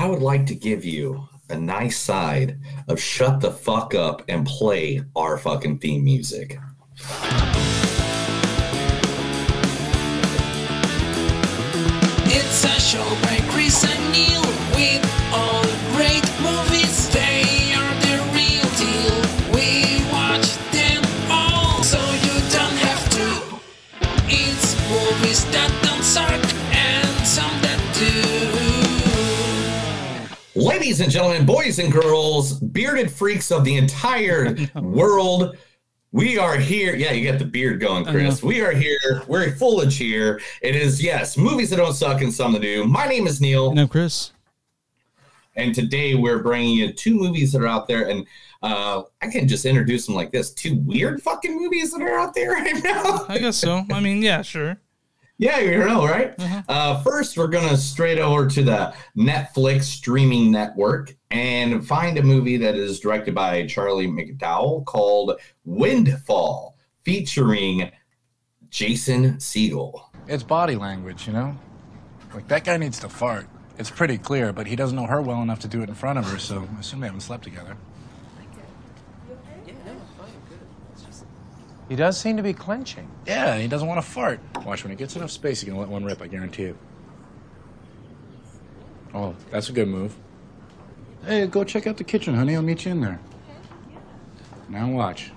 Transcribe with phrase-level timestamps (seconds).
[0.00, 2.58] I would like to give you a nice side
[2.88, 6.58] of shut the fuck up and play our fucking theme music.
[12.24, 14.40] It's a show by Chris and Neil
[14.74, 15.69] with all
[30.90, 35.56] Ladies and gentlemen, boys and girls, bearded freaks of the entire world,
[36.10, 36.96] we are here.
[36.96, 38.42] Yeah, you got the beard going, Chris.
[38.42, 39.22] We are here.
[39.28, 40.40] We're full of cheer.
[40.62, 42.84] It is, yes, movies that don't suck and some that do.
[42.86, 43.70] My name is Neil.
[43.70, 44.32] And I'm Chris.
[45.54, 48.08] And today we're bringing you two movies that are out there.
[48.08, 48.26] And
[48.60, 52.34] uh, I can just introduce them like this two weird fucking movies that are out
[52.34, 53.26] there right now.
[53.28, 53.84] I guess so.
[53.92, 54.80] I mean, yeah, sure.
[55.40, 56.34] Yeah, you know, right?
[56.68, 62.22] Uh, first, we're going to straight over to the Netflix streaming network and find a
[62.22, 67.90] movie that is directed by Charlie McDowell called Windfall, featuring
[68.68, 70.02] Jason Segel.
[70.28, 71.56] It's body language, you know?
[72.34, 73.48] Like, that guy needs to fart.
[73.78, 76.18] It's pretty clear, but he doesn't know her well enough to do it in front
[76.18, 77.78] of her, so I assume they haven't slept together.
[81.90, 83.10] He does seem to be clenching.
[83.26, 84.38] Yeah, he doesn't want to fart.
[84.64, 86.76] Watch, when he gets enough space, he can let one rip, I guarantee it.
[89.12, 90.14] Oh, that's a good move.
[91.26, 92.54] Hey, go check out the kitchen, honey.
[92.54, 93.18] I'll meet you in there.
[94.68, 95.32] Now watch.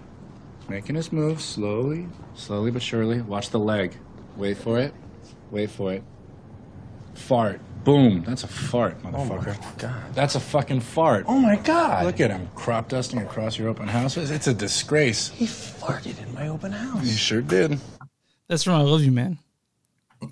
[0.70, 3.22] Making his move slowly, slowly but surely.
[3.22, 3.98] Watch the leg.
[4.38, 4.94] Wait for it.
[5.50, 6.04] Wait for it.
[7.16, 7.60] Fart.
[7.84, 8.24] Boom.
[8.26, 9.58] That's a fart, motherfucker.
[9.58, 10.16] Oh my god.
[10.16, 11.26] That's a fucking fart.
[11.28, 12.06] Oh my god.
[12.06, 14.32] Look at him crop dusting across your open houses.
[14.32, 15.30] It's a disgrace.
[15.30, 17.04] He farted in my open house.
[17.04, 17.80] He sure did.
[18.48, 19.38] That's from I Love You, man.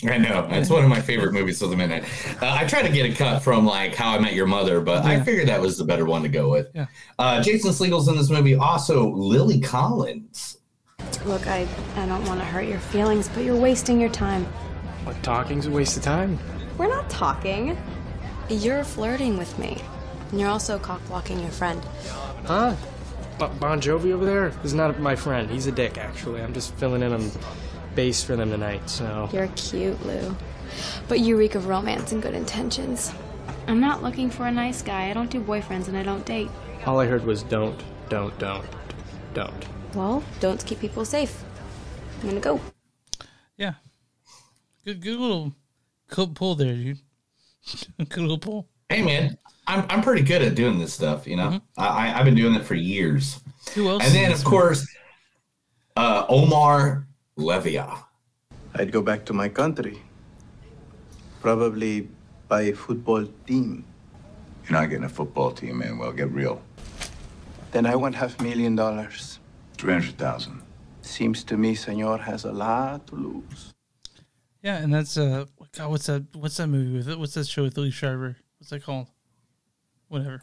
[0.06, 0.48] I know.
[0.52, 2.06] It's one of my favorite movies of the minute.
[2.42, 5.04] Uh, I tried to get a cut from like How I Met Your Mother, but
[5.04, 6.70] I figured that was the better one to go with.
[6.74, 6.86] Yeah.
[7.20, 8.56] Uh, Jason Segel's in this movie.
[8.56, 10.60] Also, Lily Collins.
[11.26, 14.46] Look, I, I don't want to hurt your feelings, but you're wasting your time.
[15.04, 16.40] What, talking's a waste of time?
[16.78, 17.78] We're not talking.
[18.50, 19.78] You're flirting with me.
[20.32, 21.82] And you're also cock blocking your friend.
[22.46, 22.76] Huh?
[23.40, 25.50] B- bon Jovi over there is not my friend.
[25.50, 26.42] He's a dick, actually.
[26.42, 27.32] I'm just filling in on
[27.96, 29.30] bass for them tonight, so.
[29.34, 30.36] You're cute, Lou.
[31.08, 33.14] But you reek of romance and good intentions.
[33.68, 35.10] I'm not looking for a nice guy.
[35.10, 36.50] I don't do boyfriends and I don't date.
[36.86, 38.66] All I heard was don't, don't, don't,
[39.34, 39.66] don't.
[39.94, 41.44] Well, don't keep people safe.
[42.22, 42.60] I'm gonna go.
[43.58, 43.74] Yeah.
[44.86, 45.54] Good, good little
[46.12, 47.00] co- pull there, dude.
[48.10, 48.68] good little pull.
[48.90, 51.48] Hey, man, I'm, I'm pretty good at doing this stuff, you know?
[51.50, 51.82] Mm-hmm.
[51.82, 53.42] I, I- I've been doing it for years.
[53.74, 54.04] Who else?
[54.04, 54.86] And then, of course,
[55.98, 57.08] uh, Omar
[57.38, 58.04] Leyva.
[58.76, 60.00] I'd go back to my country.
[61.42, 62.08] Probably
[62.48, 63.86] buy a football team.
[64.64, 65.98] You're not getting a football team, man.
[65.98, 66.62] Well, get real.
[67.72, 69.40] Then I want half million dollars.
[69.78, 70.62] 300,000.
[71.02, 73.74] Seems to me Senor has a lot to lose.
[74.62, 75.46] Yeah, and that's uh,
[75.78, 76.26] God, what's that?
[76.36, 77.18] What's that movie with it?
[77.20, 78.36] What's that show with Liev Schreiber?
[78.60, 79.08] What's that called?
[80.10, 80.42] Whatever.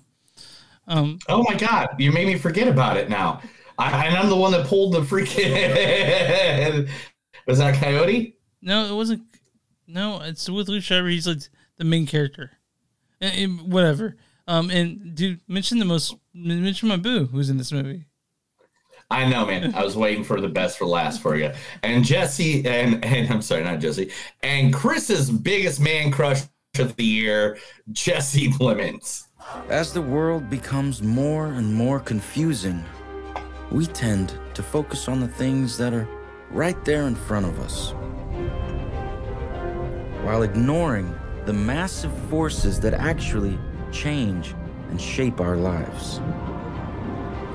[0.87, 3.43] Um, Oh my God, you made me forget about it now.
[3.79, 6.89] I, and I'm the one that pulled the freaking.
[7.47, 8.37] Was that Coyote?
[8.63, 9.23] no, it wasn't.
[9.87, 11.09] No, it's with Liev Schreiber.
[11.09, 11.39] He's like
[11.77, 12.51] the main character.
[13.21, 14.17] And, and whatever.
[14.47, 16.15] Um, and dude, mention the most.
[16.35, 18.07] Mention my boo, who's in this movie.
[19.11, 19.75] I know, man.
[19.75, 21.51] I was waiting for the best for last for you.
[21.83, 24.11] And Jesse, and and I'm sorry, not Jesse,
[24.43, 26.43] and Chris's biggest man crush
[26.79, 27.59] of the year,
[27.93, 29.29] Jesse Plemons.
[29.71, 32.85] As the world becomes more and more confusing,
[33.71, 36.07] we tend to focus on the things that are
[36.51, 37.93] right there in front of us,
[40.23, 41.15] while ignoring
[41.47, 43.59] the massive forces that actually
[43.91, 44.55] change
[44.91, 46.21] and shape our lives.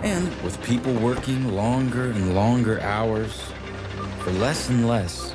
[0.03, 3.41] And with people working longer and longer hours
[4.19, 5.31] for less and less,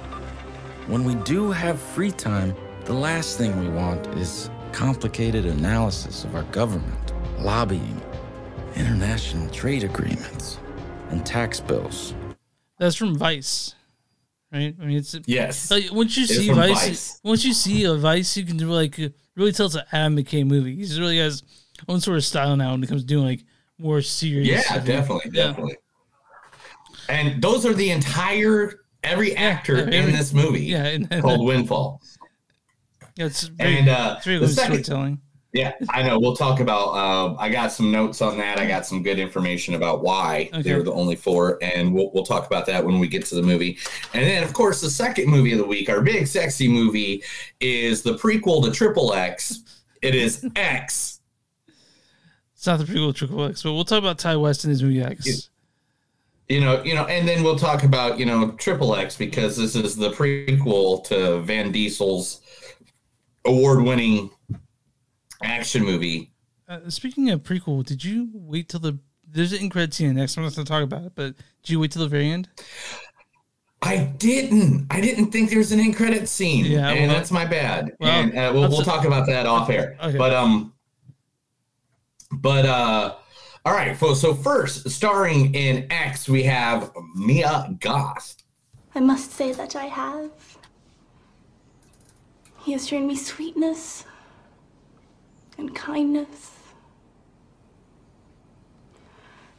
[0.86, 6.34] when we do have free time, the last thing we want is complicated analysis of
[6.34, 8.00] our government, lobbying,
[8.76, 10.58] international trade agreements,
[11.08, 12.14] and tax bills.
[12.78, 13.74] That's from Vice,
[14.52, 14.74] right?
[14.80, 15.70] I mean, it's Yes.
[15.70, 17.20] Like once you It's see Vice, Vice.
[17.24, 18.98] once you see a Vice, you can do like
[19.34, 20.76] really tell it's an Adam McKay movie.
[20.76, 21.42] He's really has
[21.88, 23.44] own sort of style now when it comes to doing like
[23.78, 24.48] more serious.
[24.48, 24.84] Yeah, stuff.
[24.84, 25.46] definitely, Yeah.
[25.48, 25.76] definitely.
[27.08, 30.64] And those are the entire every actor every- in this movie.
[30.64, 32.02] yeah, and- called Windfall.
[33.16, 35.20] Yeah, it's very, And uh, it's very the second, storytelling.
[35.52, 36.20] yeah, I know.
[36.20, 36.88] We'll talk about.
[36.90, 38.60] Uh, I got some notes on that.
[38.60, 40.62] I got some good information about why Okay.
[40.62, 43.34] they were the only four, and we'll we'll talk about that when we get to
[43.34, 43.76] the movie.
[44.14, 47.24] And then, of course, the second movie of the week, our big sexy movie,
[47.60, 49.62] is the prequel to Triple X.
[50.00, 51.17] It is X.
[52.58, 55.00] It's not the prequel Triple X, but we'll talk about Ti West and his movie
[55.00, 55.48] X.
[56.48, 59.76] You know, you know, and then we'll talk about you know Triple X because this
[59.76, 62.40] is the prequel to Vin Diesel's
[63.44, 64.30] award-winning
[65.40, 66.32] action movie.
[66.68, 70.36] Uh, speaking of prequel, did you wait till the there's an credit scene next?
[70.36, 72.48] I'm not going to talk about it, but did you wait till the very end?
[73.82, 74.88] I didn't.
[74.90, 77.94] I didn't think there was an end credit scene, Yeah, and well- that's my bad.
[78.00, 79.96] well, and uh, we'll, we'll talk about that off air.
[80.02, 80.18] Okay.
[80.18, 80.72] But um,
[82.30, 83.14] but uh,
[83.64, 83.96] all right.
[83.96, 88.36] So first, starring in X, we have Mia Goth.
[88.94, 90.30] I must say that I have.
[92.64, 94.04] He has shown me sweetness
[95.56, 96.52] and kindness.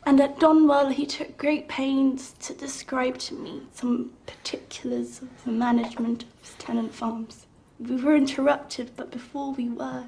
[0.05, 5.51] And at Donwell, he took great pains to describe to me some particulars of the
[5.51, 7.45] management of his tenant farms.
[7.79, 10.05] We were interrupted, but before we were,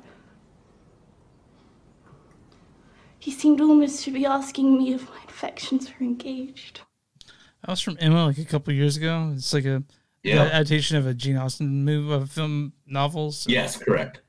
[3.22, 6.82] he seemed almost to be asking me if my affections were engaged.
[7.62, 9.32] That was from Emma like a couple years ago.
[9.36, 9.84] It's like a
[10.24, 10.42] Yeah.
[10.42, 13.46] adaptation of a Jane Austen movie, of film novels.
[13.48, 14.22] Yes, correct.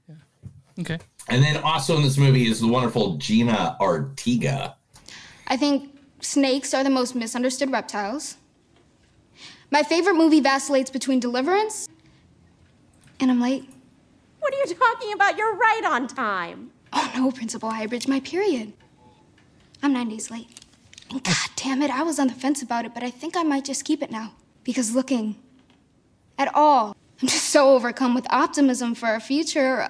[0.78, 0.98] Okay.
[1.28, 4.76] And then also in this movie is the wonderful Jenna Ortega.
[5.46, 5.90] I think
[6.20, 8.36] snakes are the most misunderstood reptiles.
[9.70, 11.88] My favorite movie vacillates between Deliverance
[13.20, 13.68] and I'm late.
[14.40, 15.38] What are you talking about?
[15.38, 16.72] You're right on time.
[16.92, 18.74] Oh no, Principal Highbridge, my period.
[19.82, 20.48] I'm nine days late.
[21.10, 23.42] And god damn it, I was on the fence about it, but I think I
[23.42, 24.32] might just keep it now.
[24.64, 25.36] Because looking
[26.38, 29.88] at all, I'm just so overcome with optimism for our future.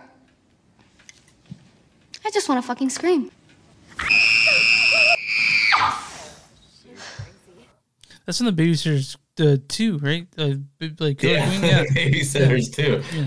[2.24, 3.30] I just want to fucking scream.
[8.24, 10.26] That's in the Babysitters uh, two, right?
[10.38, 10.54] Uh,
[11.00, 11.62] like Yeah, Queen?
[11.64, 11.84] yeah.
[11.84, 13.02] Babysitters too.
[13.16, 13.26] Yeah.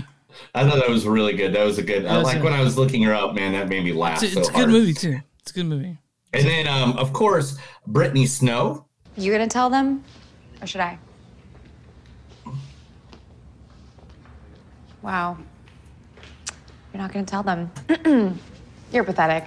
[0.54, 1.54] I thought that was really good.
[1.54, 2.06] That was a good.
[2.06, 3.52] I Yeah, like when I was looking her up, man.
[3.52, 4.66] That made me laugh It's, so it's a hard.
[4.66, 5.18] good movie too.
[5.40, 5.98] It's a good movie.
[6.36, 8.84] And then, um, of course, Brittany Snow.
[9.16, 10.04] You gonna tell them,
[10.60, 10.98] or should I?
[15.00, 15.38] Wow.
[16.92, 17.70] You're not gonna tell them.
[18.92, 19.44] You're pathetic.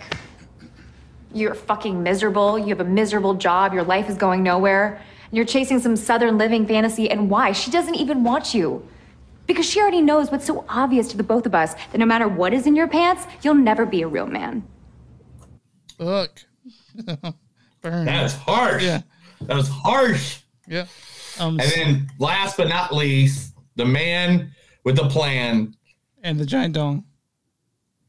[1.31, 2.57] You're fucking miserable.
[2.57, 3.73] You have a miserable job.
[3.73, 4.99] Your life is going nowhere.
[5.29, 7.09] And you're chasing some southern living fantasy.
[7.09, 7.51] And why?
[7.51, 8.87] She doesn't even want you.
[9.45, 12.27] Because she already knows what's so obvious to the both of us that no matter
[12.27, 14.63] what is in your pants, you'll never be a real man.
[15.99, 16.45] Fuck.
[17.81, 18.05] Burn.
[18.05, 18.83] That's harsh.
[18.83, 19.01] Yeah.
[19.41, 20.39] That was harsh.
[20.67, 20.85] Yeah.
[21.39, 24.51] Um, And then, last but not least, the man
[24.83, 25.75] with the plan
[26.23, 27.03] and the giant dog.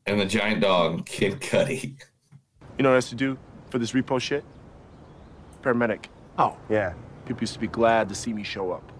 [0.07, 1.95] and the giant dog, Kid Cudi.
[2.77, 3.39] You know what I used to do
[3.71, 4.45] for this repo shit?
[5.63, 6.07] Paramedic.
[6.39, 6.57] Oh.
[6.69, 6.95] Yeah.
[7.27, 8.91] People used to be glad to see me show up.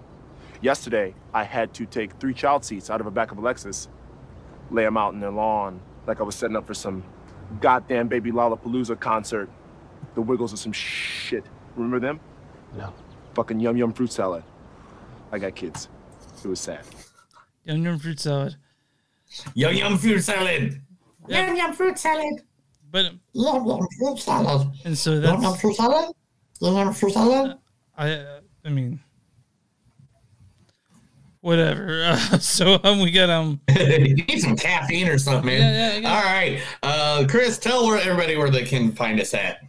[0.61, 3.89] Yesterday, I had to take three child seats out of the back of a Lexus,
[4.71, 7.03] lay them out in their lawn like I was setting up for some
[7.61, 9.49] goddamn baby Lollapalooza concert.
[10.15, 11.45] The Wiggles are some shit.
[11.77, 12.21] Remember them?
[12.77, 12.93] No.
[13.35, 14.43] Fucking yum yum fruit salad.
[15.33, 15.89] I got kids.
[16.45, 16.81] It was sad.
[17.65, 18.57] Yum yum fruit salad.
[19.55, 20.81] Yum yum fruit salad.
[21.29, 22.43] Yum yum fruit salad.
[22.91, 24.69] But Yum yum fruit salad.
[24.85, 26.15] and so that's Yum yum that's fruit salad.
[26.61, 27.59] Yum yum fruit salad.
[27.97, 29.01] I uh, I mean
[31.41, 32.05] whatever.
[32.05, 35.61] Uh, so um we got um you need some caffeine or something, man.
[35.61, 36.15] Yeah, yeah.
[36.15, 36.63] All right.
[36.83, 39.63] Uh, Chris, tell where everybody where they can find us at.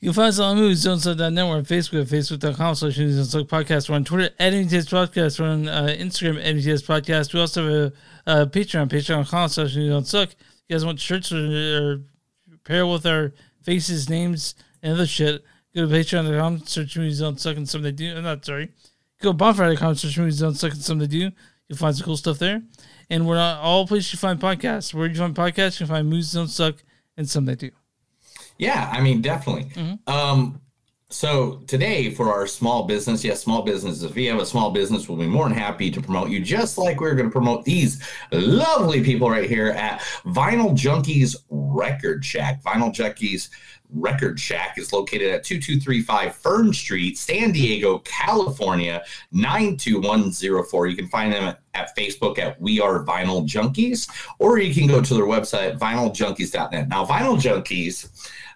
[0.00, 1.46] You can find us on movieszone.net.
[1.46, 3.88] We're on Facebook at facebook.com slash movies and Suck podcast.
[3.88, 5.40] We're on Twitter at MTS Podcast.
[5.40, 7.34] We're on uh, Instagram at MTS Podcast.
[7.34, 7.92] We also have
[8.26, 10.30] a, a Patreon, patreon.com slash movies and Suck.
[10.68, 12.00] You guys want shirts or, or
[12.62, 15.42] pair with our faces, names, and other shit,
[15.74, 18.16] go to patreon.com, search movies don't suck and some they do.
[18.16, 18.70] I'm not sorry.
[19.20, 21.30] Go to bonfire.com, search movies don't suck and some they do.
[21.68, 22.62] You'll find some cool stuff there.
[23.10, 24.94] And we're not all places you find podcasts.
[24.94, 26.76] Where you find podcasts, you can find movies don't suck
[27.16, 27.70] and some they do.
[28.58, 29.70] Yeah, I mean, definitely.
[30.06, 30.60] Um,
[31.10, 34.02] so today for our small business, yes, small business.
[34.02, 36.76] If you have a small business, we'll be more than happy to promote you, just
[36.76, 42.62] like we're going to promote these lovely people right here at Vinyl Junkies Record Shack.
[42.62, 43.48] Vinyl Junkies
[43.94, 49.02] Record Shack is located at 2235 Fern Street, San Diego, California,
[49.32, 50.86] 92104.
[50.86, 54.86] You can find them at, at Facebook at We Are Vinyl Junkies, or you can
[54.86, 56.88] go to their website, vinyljunkies.net.
[56.88, 58.10] Now, Vinyl Junkies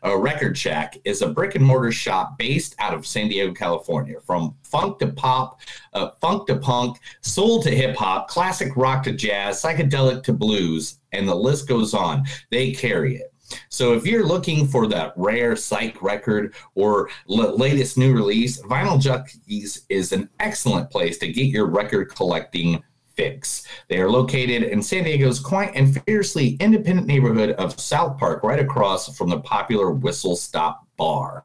[0.04, 4.20] uh, Record Shack is a brick and mortar shop based out of San Diego, California.
[4.20, 5.60] From funk to pop,
[5.92, 10.98] uh, funk to punk, soul to hip hop, classic rock to jazz, psychedelic to blues,
[11.12, 12.24] and the list goes on.
[12.50, 13.31] They carry it.
[13.68, 19.00] So if you're looking for that rare psych record or l- latest new release, Vinyl
[19.00, 22.82] Junkies is an excellent place to get your record collecting
[23.14, 23.66] Fix.
[23.88, 28.58] They are located in San Diego's quaint and fiercely independent neighborhood of South Park, right
[28.58, 31.44] across from the popular Whistle Stop Bar.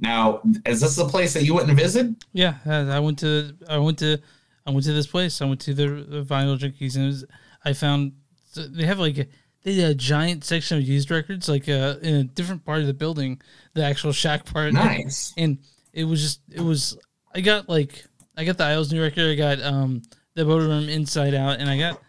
[0.00, 2.06] Now, is this a place that you wouldn't visit?
[2.32, 4.18] Yeah, uh, I went to I went to
[4.66, 5.40] I went to this place.
[5.40, 5.84] I went to the,
[6.24, 7.24] vinyl junkies, and was,
[7.64, 8.12] I found
[8.54, 9.28] they have like
[9.62, 12.86] they had a giant section of used records, like uh, in a different part of
[12.86, 13.40] the building,
[13.74, 14.72] the actual shack part.
[14.72, 15.32] Nice.
[15.36, 15.58] And
[15.92, 16.96] it was just it was
[17.34, 18.04] I got like
[18.36, 19.30] I got the Isles new record.
[19.30, 20.02] I got um
[20.34, 22.00] the Motor Room Inside Out, and I got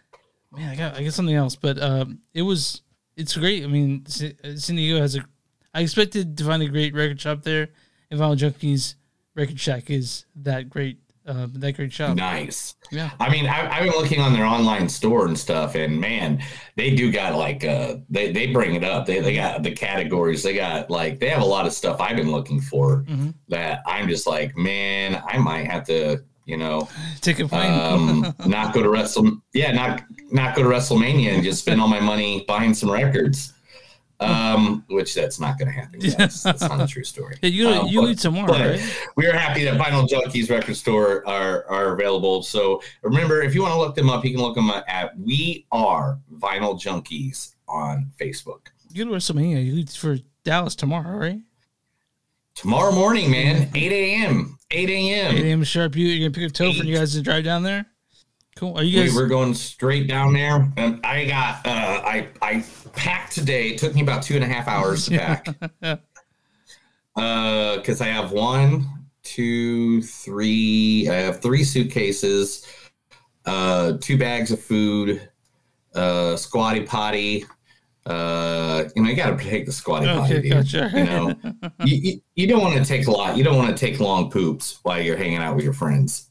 [0.52, 2.82] man I got I got something else, but um it was
[3.16, 3.62] it's great.
[3.62, 5.24] I mean, San San Diego has a
[5.72, 7.68] I expected to find a great record shop there,
[8.10, 8.94] and Vinyl Junkies
[9.34, 10.98] Record Shack is that great.
[11.26, 12.16] Uh, that great shop.
[12.16, 12.74] Nice.
[12.92, 13.10] Yeah.
[13.18, 16.42] I mean, I, I've been looking on their online store and stuff, and man,
[16.76, 19.06] they do got like uh, they they bring it up.
[19.06, 20.42] They they got the categories.
[20.42, 23.32] They got like they have a lot of stuff I've been looking for Mhm.
[23.48, 26.90] that I'm just like, man, I might have to, you know,
[27.22, 27.72] Take a plane.
[27.72, 31.88] um, not go to Wrestle, yeah, not not go to WrestleMania and just spend all
[31.88, 33.53] my money buying some records.
[34.24, 36.00] Um, which that's not going to happen.
[36.00, 36.42] Guys.
[36.42, 37.36] That's not a true story.
[37.42, 38.98] Yeah, you Um, you but- eat tomorrow, but right?
[39.16, 42.42] We are happy that Vinyl Junkies Record Store are are available.
[42.42, 45.18] So remember, if you want to look them up, you can look them up at
[45.18, 48.66] We Are Vinyl Junkies on Facebook.
[48.92, 49.64] You go to WrestleMania.
[49.64, 51.40] You for Dallas tomorrow, right?
[52.54, 54.58] Tomorrow morning, man, 8 a.m.
[54.70, 55.34] 8 a.m.
[55.36, 55.64] 8 a.m.
[55.64, 55.96] sharp.
[55.96, 57.86] You you're gonna pick up Topher and you guys to drive down there.
[58.56, 58.76] Cool.
[58.76, 59.14] Are you we guys?
[59.14, 63.70] were going straight down there, and I got uh, I I packed today.
[63.70, 66.00] It took me about two and a half hours to pack.
[67.16, 68.88] Uh, because I have one,
[69.22, 71.08] two, three.
[71.08, 72.66] I have three suitcases,
[73.46, 75.28] uh, two bags of food,
[75.94, 77.44] uh, squatty potty.
[78.04, 80.34] Uh, you know, you got to take the squatty potty.
[80.34, 80.52] Okay, dude.
[80.52, 80.90] gotcha.
[80.92, 81.34] You know,
[81.84, 83.36] you, you, you don't want to take a lot.
[83.36, 86.30] You don't want to take long poops while you're hanging out with your friends.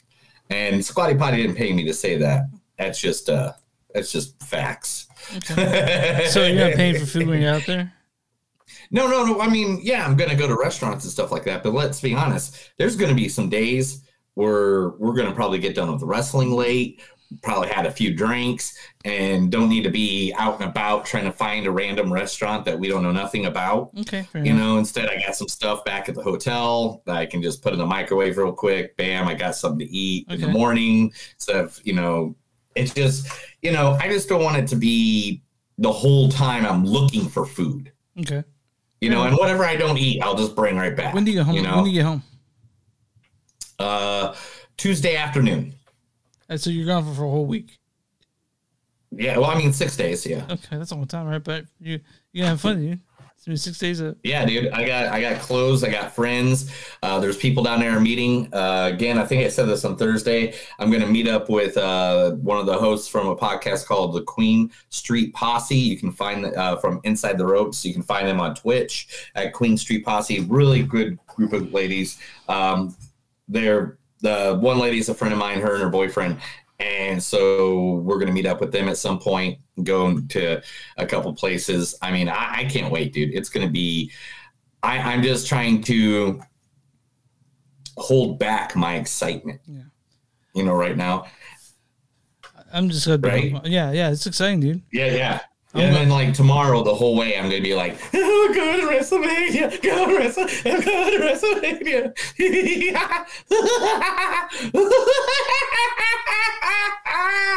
[0.53, 2.43] And squatty potty didn't pay me to say that.
[2.77, 3.53] That's just uh,
[3.93, 5.07] that's just facts.
[5.45, 7.91] so you're not paying for food when you're out there?
[8.91, 9.41] No, no, no.
[9.41, 11.63] I mean, yeah, I'm gonna go to restaurants and stuff like that.
[11.63, 14.03] But let's be honest, there's gonna be some days
[14.36, 17.01] where we're gonna probably get done with the wrestling late,
[17.42, 21.32] probably had a few drinks, and don't need to be out and about trying to
[21.32, 23.90] find a random restaurant that we don't know nothing about.
[24.02, 24.58] Okay, You enough.
[24.58, 27.74] know, instead I got some stuff back at the hotel that I can just put
[27.74, 28.96] in the microwave real quick.
[28.98, 31.12] Bam, I got something to eat in the morning.
[31.34, 32.36] Instead of, you know,
[32.75, 33.28] it's just,
[33.62, 35.42] you know, I just don't want it to be
[35.78, 37.92] the whole time I'm looking for food.
[38.20, 38.44] Okay.
[39.02, 41.13] You know, and whatever I don't eat, I'll just bring right back.
[41.13, 41.56] When do you get home?
[41.56, 42.24] You know, When do you get home?
[43.80, 44.34] uh,
[44.78, 45.74] Tuesday afternoon.
[46.53, 47.79] And so you're gone for, for a whole week.
[49.10, 50.24] Yeah, well, I mean six days.
[50.24, 51.43] Yeah, Okay, that's a long time, right?
[51.43, 52.00] But you
[52.31, 53.00] you gonna have fun, dude.
[53.36, 54.69] It's been six days of yeah, dude.
[54.69, 55.83] I got I got clothes.
[55.83, 56.72] I got friends.
[57.01, 58.53] Uh, there's people down there meeting.
[58.53, 60.53] Uh, again, I think I said this on Thursday.
[60.77, 64.13] I'm going to meet up with uh, one of the hosts from a podcast called
[64.13, 65.75] the Queen Street Posse.
[65.75, 67.83] You can find uh, from Inside the Ropes.
[67.83, 70.41] You can find them on Twitch at Queen Street Posse.
[70.41, 72.19] Really good group of ladies.
[72.48, 72.95] Um,
[73.48, 75.62] they're the one lady is a friend of mine.
[75.62, 76.39] Her and her boyfriend.
[76.80, 80.62] And so we're going to meet up with them at some point, go to
[80.98, 81.96] a couple places.
[82.01, 83.34] I mean, I, I can't wait, dude.
[83.34, 84.12] It's going to be,
[84.82, 86.42] I, I'm just trying to
[87.96, 89.84] hold back my excitement, Yeah.
[90.56, 91.25] you know, right now.
[92.74, 93.53] I'm just gonna Right?
[93.65, 94.82] Yeah, yeah, it's exciting, dude.
[94.92, 95.39] Yeah, yeah.
[95.75, 98.88] Yeah, and then like tomorrow, the whole way, I'm gonna be like, oh, go to
[98.88, 102.13] WrestleMania, go to WrestleMania, go to WrestleMania.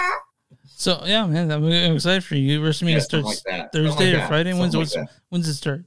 [0.78, 1.64] So yeah, man, I'm,
[1.96, 2.61] excited for you.
[2.61, 3.73] WrestleMania Yeah, starts like.
[3.73, 4.26] Thursday like or.
[4.28, 4.52] Friday.
[4.52, 5.08] When's like that.
[5.30, 5.85] when's it start?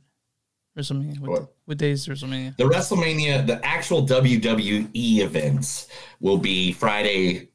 [0.78, 1.20] WrestleMania.
[1.20, 1.54] What, What?
[1.66, 2.58] what day is WrestleMania?
[2.58, 5.88] The WrestleMania, the actual WWE events
[6.20, 7.49] will be Friday,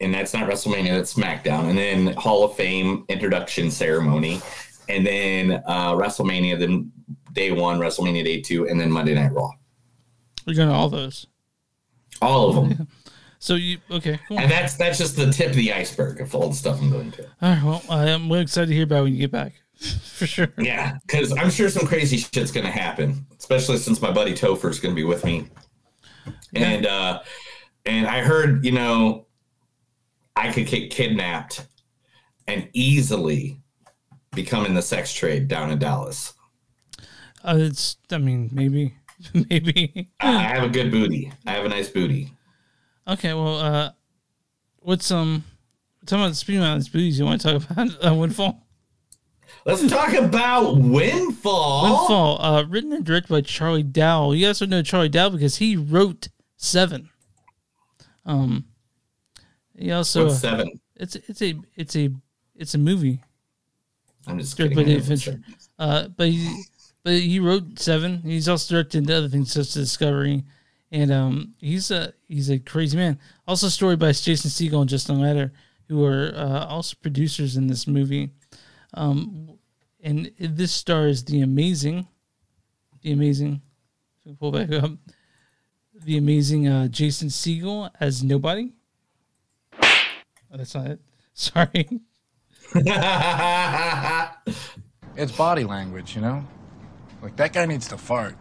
[0.00, 4.40] and that's not WrestleMania, that's SmackDown, and then Hall of Fame introduction ceremony,
[4.88, 6.92] and then uh, WrestleMania, then
[7.32, 9.50] day one, WrestleMania day two, and then Monday Night Raw.
[10.46, 11.26] We're going to all those.
[12.22, 12.88] All of them.
[13.38, 14.18] So you okay?
[14.26, 14.40] Cool.
[14.40, 17.12] And that's that's just the tip of the iceberg of all the stuff I'm going
[17.12, 17.26] to.
[17.42, 17.62] All right.
[17.62, 20.48] Well, I'm really excited to hear about when you get back, for sure.
[20.58, 24.94] Yeah, because I'm sure some crazy shit's gonna happen, especially since my buddy Topher's gonna
[24.94, 25.48] be with me.
[26.54, 27.20] And uh
[27.84, 29.25] and I heard, you know,
[30.36, 31.66] I could get kidnapped
[32.46, 33.60] and easily
[34.32, 36.34] become in the sex trade down in Dallas.
[37.42, 37.96] Uh, it's.
[38.10, 38.94] I mean, maybe,
[39.50, 40.10] maybe.
[40.20, 41.32] I have a good booty.
[41.46, 42.32] I have a nice booty.
[43.08, 43.34] Okay.
[43.34, 43.90] Well, uh,
[44.80, 45.44] what's um?
[46.04, 48.66] Talking about speaking about these booties, you want to talk about uh, Windfall?
[49.64, 51.82] Let's talk about Windfall.
[51.82, 54.30] Windfall, uh, written and directed by Charlie Dow.
[54.30, 57.10] You also know Charlie Dow because he wrote Seven.
[58.24, 58.66] Um,
[59.78, 60.80] he also What's Seven?
[60.96, 62.10] It's it's a it's a
[62.54, 63.22] it's a movie.
[64.26, 64.76] I'm just kidding.
[64.76, 65.40] by David Fincher.
[65.78, 66.64] Uh, but he
[67.02, 68.22] but he wrote Seven.
[68.22, 70.44] He's also directed other things such as Discovery,
[70.90, 73.18] and um, he's a he's a crazy man.
[73.46, 75.52] Also, story by Jason Segel and Justin Lader,
[75.88, 78.30] who are uh, also producers in this movie.
[78.94, 79.58] Um,
[80.02, 82.06] and this stars the amazing,
[83.02, 83.60] the amazing.
[84.24, 84.92] if we Pull back up.
[86.04, 88.72] The amazing uh, Jason Segel as nobody.
[90.56, 91.00] Oh, that's not it.
[91.34, 92.00] Sorry.
[95.18, 96.46] It's body language, you know?
[97.22, 98.36] Like, that guy needs to fart.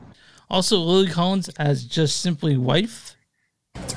[0.49, 3.15] Also, Lily Collins as just simply wife,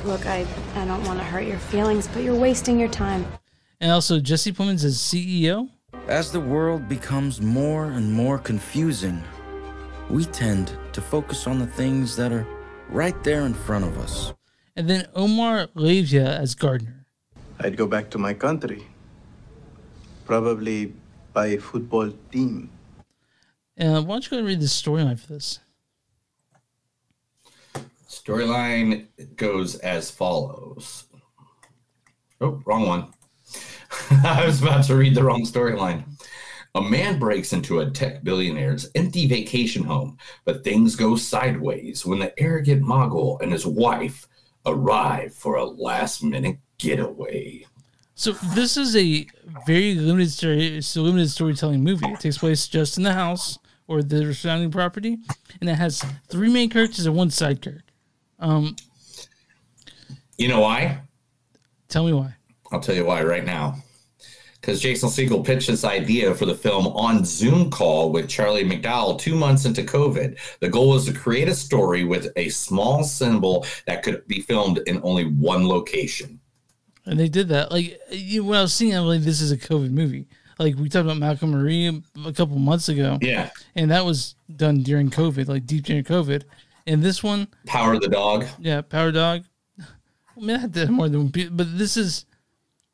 [0.04, 0.46] Look, I,
[0.76, 3.26] I don't want to hurt your feelings, but you're wasting your time.
[3.80, 5.68] and also Jesse Plemons as CEO.
[6.06, 9.22] As the world becomes more and more confusing,
[10.10, 12.46] we tend to focus on the things that are
[12.90, 14.32] right there in front of us.
[14.76, 16.97] And then Omar Leyva as Gardner.
[17.60, 18.86] I'd go back to my country.
[20.24, 20.94] Probably
[21.32, 22.70] by a football team.
[23.78, 25.60] Uh, why don't you go and read the storyline for this?
[28.08, 31.04] Storyline goes as follows.
[32.40, 33.12] Oh, wrong one.
[34.24, 36.04] I was about to read the wrong storyline.
[36.74, 42.18] A man breaks into a tech billionaire's empty vacation home, but things go sideways when
[42.20, 44.28] the arrogant mogul and his wife
[44.66, 47.64] arrive for a last minute getaway.
[48.14, 49.26] So this is a
[49.66, 52.06] very limited story, it's a limited storytelling movie.
[52.06, 55.18] It takes place just in the house or the surrounding property,
[55.60, 57.84] and it has three main characters and one side character.
[58.40, 58.76] Um,
[60.36, 61.00] You know why?
[61.88, 62.34] tell me why.
[62.70, 63.76] I'll tell you why right now.
[64.60, 69.18] Because Jason Segel pitched this idea for the film on Zoom call with Charlie McDowell
[69.18, 70.36] two months into COVID.
[70.60, 74.78] The goal was to create a story with a small symbol that could be filmed
[74.86, 76.38] in only one location.
[77.08, 77.72] And they did that.
[77.72, 80.28] Like you, when I was seeing, it, I'm like, this is a COVID movie.
[80.58, 81.86] Like we talked about Malcolm Marie
[82.26, 83.18] a couple months ago.
[83.20, 83.50] Yeah.
[83.74, 86.42] and that was done during COVID, like deep during COVID.
[86.86, 88.46] And this one, Power of the Dog.
[88.58, 89.44] yeah, Power Dog.
[89.80, 92.24] I mean, I had more than one, but this is,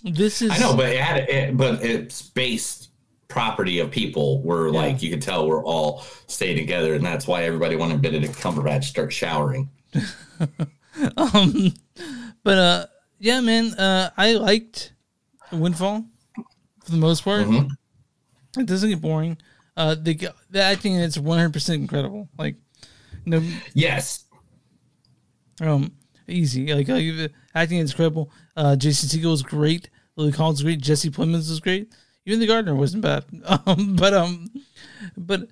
[0.03, 0.51] this is.
[0.51, 2.91] I know, but it had it, but it's based
[3.29, 7.45] property of people were like you could tell we're all staying together, and that's why
[7.45, 9.69] everybody wanted Benedict Cumberbatch start showering.
[11.17, 11.75] um,
[12.43, 12.87] but uh,
[13.25, 14.93] yeah, man, uh, I liked
[15.51, 16.05] Windfall
[16.85, 17.47] for the most part.
[17.47, 17.71] Mhm.
[18.59, 19.39] It doesn't get boring.
[19.77, 22.29] Uh, the the acting in it's 100 percent incredible.
[22.39, 22.57] Like,
[23.25, 24.25] no, yes,
[25.63, 25.93] um,
[26.29, 26.73] easy.
[26.73, 28.31] Like, like the acting is incredible.
[28.57, 29.89] Uh, Jason Segel was great.
[30.17, 30.81] Lily Collins was great.
[30.83, 31.93] Jesse Plemons was great.
[32.27, 33.25] Even the gardener wasn't bad.
[33.67, 34.51] Um, but um,
[35.17, 35.49] but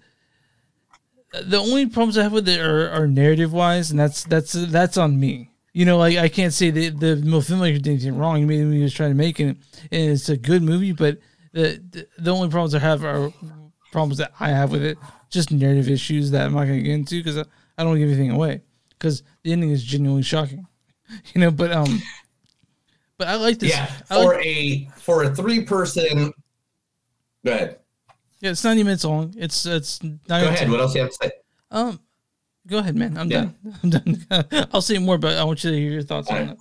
[1.43, 4.99] the only problems I have with it are, are narrative wise, and that's that's that's
[4.99, 5.52] on me.
[5.73, 8.37] You know, like I can't say that the filmmaker did anything wrong.
[8.37, 9.57] He made the movie he was trying to make, and,
[9.91, 10.93] and it's a good movie.
[10.93, 11.19] But
[11.53, 13.33] the, the only problems I have are
[13.91, 14.99] problems that I have with it,
[15.31, 17.97] just narrative issues that I'm not going to get into because I, I don't want
[17.97, 18.61] to give anything away.
[18.91, 20.67] Because the ending is genuinely shocking,
[21.35, 21.51] you know.
[21.51, 22.03] But um,
[23.17, 23.71] but I like this.
[23.71, 26.33] Yeah, for like- a for a three person.
[27.45, 27.79] Go ahead.
[28.41, 29.35] yeah, it's 90 minutes long.
[29.37, 29.99] It's it's.
[29.99, 30.71] Go ahead.
[30.71, 31.31] What else do you have to say?
[31.71, 31.99] Um,
[32.67, 33.17] go ahead, man.
[33.19, 33.49] I'm Yeah.
[33.63, 33.77] done.
[33.83, 34.69] I'm done.
[34.73, 36.59] I'll say more, but I want you to hear your thoughts on it.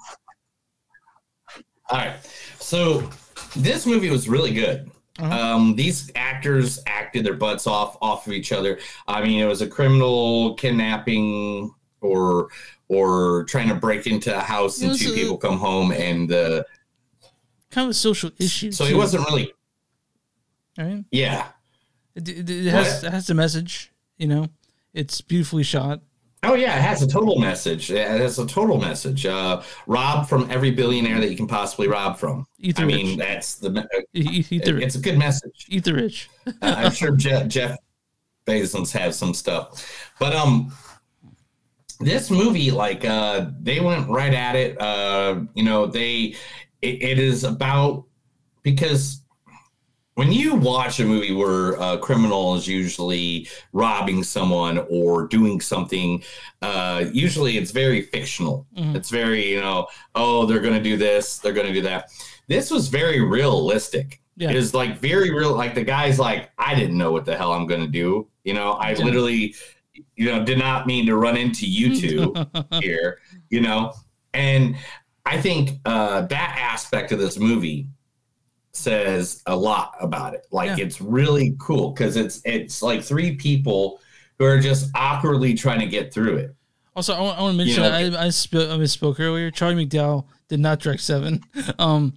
[1.89, 2.15] All right.
[2.59, 3.09] So
[3.55, 4.89] this movie was really good.
[5.19, 8.79] Um, these actors acted their butts off off of each other.
[9.07, 12.47] I mean, it was a criminal kidnapping or
[12.87, 16.65] or trying to break into a house and two a- people come home and the
[17.69, 18.71] Kind of a social issue.
[18.71, 18.97] so too.
[18.97, 19.53] wasn't really
[20.77, 21.03] Right?
[21.11, 21.47] yeah.
[22.15, 23.91] It, it, it has it has a message.
[24.17, 24.47] You know,
[24.93, 26.01] it's beautifully shot.
[26.43, 27.91] Oh yeah, it has a total message.
[27.91, 29.27] It has a total message.
[29.27, 32.47] Uh, rob from every billionaire that you can possibly rob from.
[32.57, 33.17] Eat the I mean, rich.
[33.17, 33.87] that's the.
[34.13, 35.67] eat the it's a good message.
[35.69, 36.29] Eat the rich.
[36.47, 37.77] Uh, I'm sure Jeff, Jeff
[38.47, 40.73] Bezos has some stuff, but um,
[41.99, 44.81] this movie, like, uh, they went right at it.
[44.81, 46.35] Uh, you know, they
[46.81, 48.05] it, it is about
[48.63, 49.20] because
[50.21, 56.21] when you watch a movie where a criminal is usually robbing someone or doing something,
[56.61, 58.67] uh, usually it's very fictional.
[58.77, 58.95] Mhm.
[58.95, 62.11] It's very, you know, oh, they're going to do this, they're going to do that.
[62.47, 64.21] This was very realistic.
[64.37, 64.51] Yeah.
[64.51, 65.55] It is like very real.
[65.55, 68.27] Like the guy's like, I didn't know what the hell I'm going to do.
[68.43, 69.03] You know, I Yeah.
[69.05, 69.55] literally,
[70.15, 72.35] you know, did not mean to run into you two
[72.79, 73.17] here,
[73.49, 73.93] you know,
[74.35, 74.75] and
[75.25, 77.87] I think uh, that aspect of this movie
[78.73, 80.45] says a lot about it.
[80.51, 80.85] Like Yeah.
[80.85, 83.99] it's really cool because it's it's like three people
[84.39, 86.55] who are just awkwardly trying to get through it.
[86.95, 89.49] Also, I want, I want to mention You know, I, I, sp- I misspoke earlier.
[89.49, 91.41] Charlie McDowell did not direct Seven.
[91.79, 92.13] Um,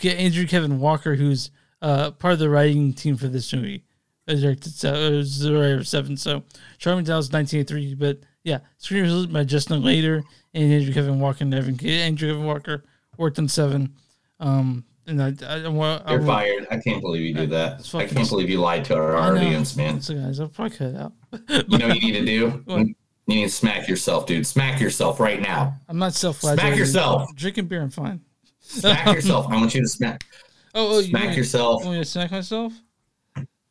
[0.00, 1.50] get Andrew Kevin Walker, who's
[1.82, 3.84] uh, part of the writing team for this movie,
[4.28, 6.16] directed Se- uh, was the writer of Seven.
[6.16, 6.44] So
[6.78, 10.22] Charlie McDowell's 1983, but yeah, screenwritten by Justin Lader
[10.54, 11.78] and Andrew Kevin Walker and Evan.
[11.84, 12.84] Andrew Kevin Walker
[13.18, 13.94] worked on Seven.
[14.38, 16.66] Um, and I, I, I, I You're wa- fired.
[16.70, 17.94] I can't believe you did that.
[17.94, 20.00] I can't believe you lied to our I audience, man.
[20.00, 21.12] So guys, I'll probably cut it out.
[21.68, 22.48] You know what you need to do?
[22.66, 22.86] What?
[23.26, 24.46] You need to smack yourself, dude.
[24.46, 25.74] Smack yourself right now.
[25.88, 27.34] I'm not self Smack yourself.
[27.34, 28.20] Drinking beer, I'm fine.
[28.60, 29.46] Smack yourself.
[29.50, 30.24] I want you to smack.
[30.76, 31.80] Oh, oh you Smack want- yourself.
[31.82, 32.72] You want me to smack myself?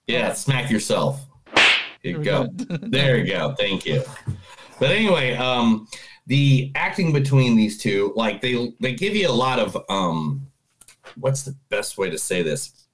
[0.07, 1.19] Yeah, smack yourself.
[2.01, 2.47] You There go.
[2.57, 2.77] we go.
[2.87, 3.55] there you go.
[3.59, 4.03] Thank you.
[4.79, 5.87] But anyway, um,
[6.27, 10.47] the acting between these two, like they they give you a lot of um,
[11.17, 12.85] what's the best way to say this?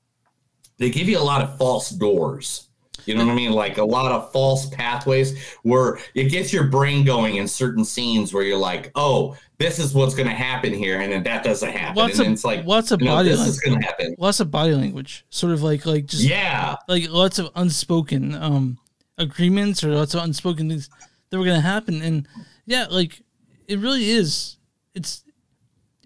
[0.78, 2.66] They give you a lot of false doors.
[3.06, 3.54] You know what I mean?
[3.54, 8.34] Like a lot of false pathways where it gets your brain going in certain scenes
[8.34, 11.72] where you're like, oh, this is what's going to happen here, and then that doesn't
[11.72, 11.96] happen.
[11.96, 13.56] Lots and of it's like, what's know, body this language.
[13.56, 14.16] is going to happen.
[14.18, 16.76] Lots of body language, sort of like like just Yeah.
[16.88, 18.78] like lots of unspoken um
[19.18, 20.90] agreements or lots of unspoken things
[21.30, 22.28] that were gonna happen, and
[22.66, 23.22] yeah, like
[23.68, 24.58] it really is.
[24.94, 25.24] It's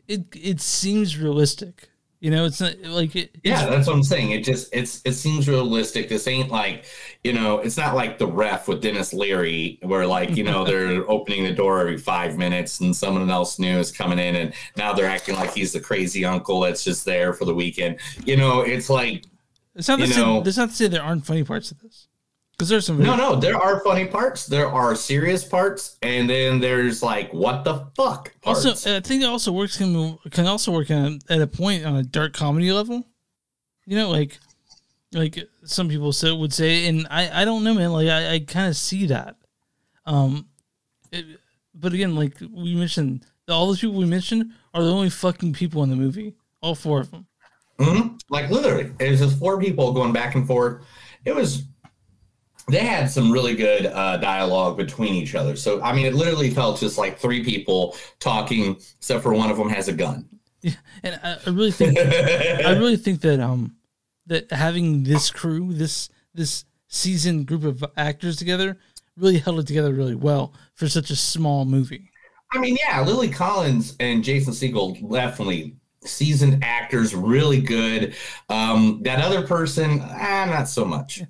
[0.08, 1.90] it it seems realistic,
[2.24, 2.46] you know.
[2.46, 3.36] It's not like it.
[3.44, 4.32] Yeah, that's what I'm saying.
[4.32, 6.08] It just it's it seems realistic.
[6.10, 6.86] This ain't like,
[7.24, 11.04] you know, it's not like the ref with Denis Leary where like, you know, they're
[11.12, 14.94] opening the door every five minutes and someone else new is coming in and now
[14.94, 18.00] they're acting like he's the crazy uncle that's just there for the weekend.
[18.26, 19.26] You know, it's like
[19.76, 21.80] It's not to you say, know- that's not to say there aren't funny parts of
[21.82, 22.08] this,
[22.54, 23.00] because there's some.
[23.00, 27.64] no, no, there are funny parts, there are serious parts, and then there's like what
[27.64, 28.66] the fuck parts.
[28.66, 31.96] Also, I think it also works can can also work on, at a point on
[31.96, 33.06] a dark comedy level.
[33.86, 34.40] You know, like
[35.14, 37.92] like some people say, would say, and I I don't know, man.
[37.92, 39.36] Like I, I kind of see that.
[40.06, 40.48] Um,
[41.12, 41.26] it,
[41.74, 45.84] but again, like we mentioned, all those people we mentioned are the only fucking people
[45.84, 46.36] in the movie.
[46.62, 47.26] All four of them.
[47.80, 50.84] hmm Like literally, it was just four people going back and forth.
[51.26, 51.64] It was.
[52.70, 55.56] They had some really good uh, dialogue between each other.
[55.56, 59.58] So I mean, it literally felt just like three people talking, except for one of
[59.58, 60.28] them has a gun.
[60.62, 63.76] Yeah, and I, I really think I really think that um
[64.28, 68.78] that having this crew, this this seasoned group of actors together,
[69.18, 72.10] really held it together really well for such a small movie.
[72.54, 78.16] I mean, yeah, Lily Collins and Jason Segel definitely seasoned actors, really good.
[78.50, 81.22] Um, that other person, ah, not so much.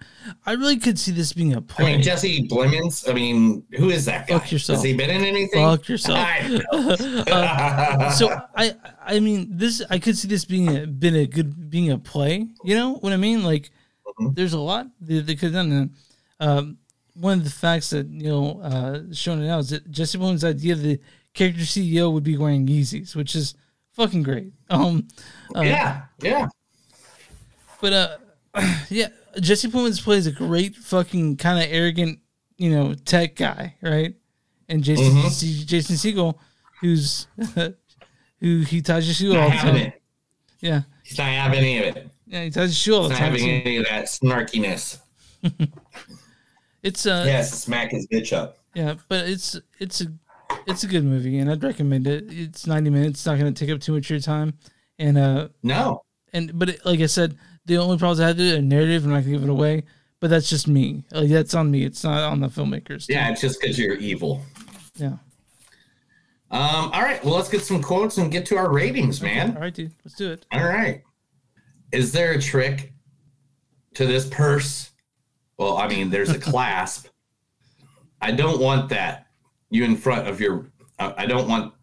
[0.46, 1.86] I really could see this being a I play.
[1.94, 3.10] mean, Jesse Plemons.
[3.10, 4.40] I mean, who is that guy?
[4.40, 4.78] Fuck yourself.
[4.78, 5.64] Has he been in anything?
[5.66, 6.18] Fuck yourself.
[6.20, 6.62] I.
[7.34, 11.70] Uh, so I I mean this I could see this being a, been a good
[11.70, 12.48] being a play.
[12.64, 13.44] You know what I mean?
[13.44, 13.72] Like
[14.20, 14.34] Mm-hmm.
[14.34, 15.92] there's a lot they, they could have done.
[16.40, 16.78] Um,
[17.16, 20.44] one of the facts that you know uh, shown it out is that Jesse Plemons'
[20.44, 21.00] idea of the
[21.34, 23.56] character CEO would be wearing Yeezys, which is
[23.94, 24.54] fucking great.
[24.74, 25.08] Um,
[25.56, 26.48] uh, yeah, yeah.
[27.82, 28.18] but uh,
[28.90, 29.08] yeah,
[29.40, 32.20] Jesse Plemons plays a great fucking kind of arrogant,
[32.58, 34.16] you know, tech guy, right?
[34.70, 35.30] And Jason Mhm.
[35.30, 36.36] Se- Jason Segel,
[36.82, 37.28] who's
[38.40, 39.76] who he ties his shoe all the time.
[39.76, 40.02] it.
[40.62, 42.10] Yeah, He's not having any of it.
[42.26, 43.32] yeah, he ties his shoe all He's the not time.
[43.34, 43.62] having too.
[43.70, 45.00] any of that snarkiness.
[46.82, 48.58] It's uh, Yes, smack his bitch up.
[48.74, 50.08] yeah, but it's it's a
[50.68, 52.26] it's a good movie, and I'd recommend it.
[52.30, 53.20] It's ninety minutes.
[53.20, 54.54] It's not going to take up too much of your time,
[55.00, 56.04] and uh, No.
[56.34, 59.04] and but it, like I said, the only problems I had it are narrative.
[59.06, 59.84] I'm not going to give it away,
[60.20, 61.04] but that's just me.
[61.12, 61.84] Like that's on me.
[61.84, 63.08] It's not on the filmmakers.
[63.10, 64.42] Yeah, it's just because you're evil.
[64.96, 65.18] yeah.
[66.52, 69.56] Um, all right, well, let's get some quotes and get to our ratings, man.
[69.56, 70.46] All right, dude, let's do it.
[70.52, 71.02] All right.
[71.92, 72.94] Is there a trick
[73.96, 74.92] to this purse?
[75.58, 77.08] Well, I mean, there's a clasp.
[78.22, 79.28] I don't want that.
[79.74, 80.72] You in front of your.
[81.00, 81.74] I I don't want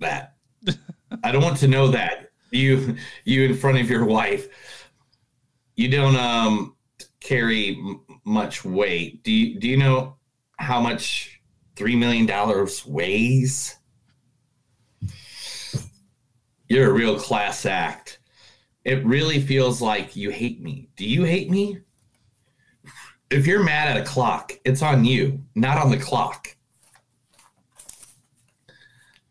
[0.00, 0.34] that.
[1.22, 4.48] I don't want to know that you you in front of your wife.
[5.76, 6.74] You don't um
[7.20, 9.22] carry m- much weight.
[9.22, 10.16] Do you do you know
[10.58, 11.40] how much
[11.76, 13.76] three million dollars weighs?
[16.68, 18.18] You're a real class act.
[18.84, 20.88] It really feels like you hate me.
[20.96, 21.78] Do you hate me?
[23.30, 26.48] If you're mad at a clock, it's on you, not on the clock.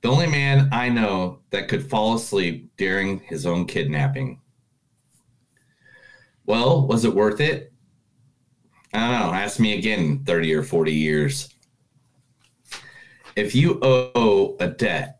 [0.01, 4.39] The only man I know that could fall asleep during his own kidnapping.
[6.45, 7.73] Well, was it worth it?
[8.93, 9.33] I don't know.
[9.33, 11.49] Ask me again in 30 or 40 years.
[13.35, 15.19] If you owe a debt,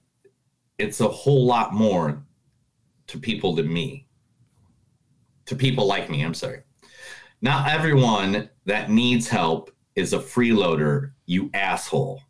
[0.77, 2.23] it's a whole lot more
[3.07, 4.07] to people than me.
[5.47, 6.61] To people like me, I'm sorry.
[7.41, 12.21] Not everyone that needs help is a freeloader, you asshole.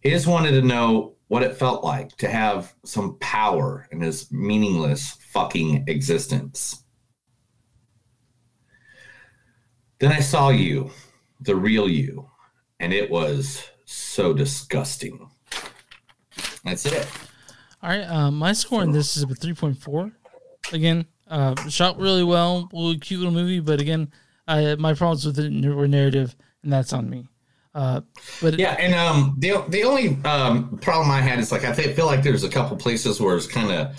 [0.00, 4.30] He just wanted to know what it felt like to have some power in his
[4.30, 6.84] meaningless fucking existence.
[9.98, 10.90] Then I saw you,
[11.40, 12.28] the real you,
[12.80, 15.30] and it was so disgusting.
[16.64, 17.08] That's it.
[17.82, 20.12] All right, uh, my score on this is a three point four.
[20.72, 24.12] Again, uh, shot really well, really cute little movie, but again,
[24.46, 27.26] I, my problems with it were narrative, and that's on me.
[27.74, 28.02] Uh,
[28.42, 32.04] but yeah, and um, the the only um problem I had is like I feel
[32.04, 33.96] like there's a couple places where it's kind of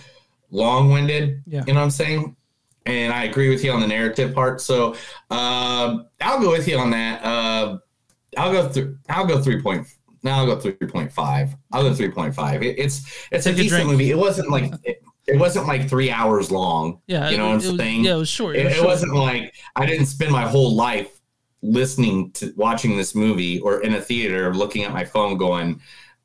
[0.52, 1.42] long winded.
[1.48, 1.64] Yeah.
[1.66, 2.36] you know what I'm saying.
[2.86, 4.62] And I agree with you on the narrative part.
[4.62, 4.94] So
[5.32, 7.24] uh, I'll go with you on that.
[7.24, 7.78] Uh,
[8.38, 8.98] I'll go through.
[9.10, 9.88] I'll go three point.
[10.22, 11.56] Now I'll go three point five.
[11.72, 12.62] I'll go three point five.
[12.62, 14.12] It, it's it's Take a decent movie.
[14.12, 17.00] It wasn't like it, it wasn't like three hours long.
[17.08, 18.04] Yeah, you know it- what I'm was- saying.
[18.06, 18.56] yeah, it was short.
[18.56, 21.20] It It, was wasn't like I didn't spend my whole life
[21.62, 25.80] listening to watching this movie or in a theater looking at my phone going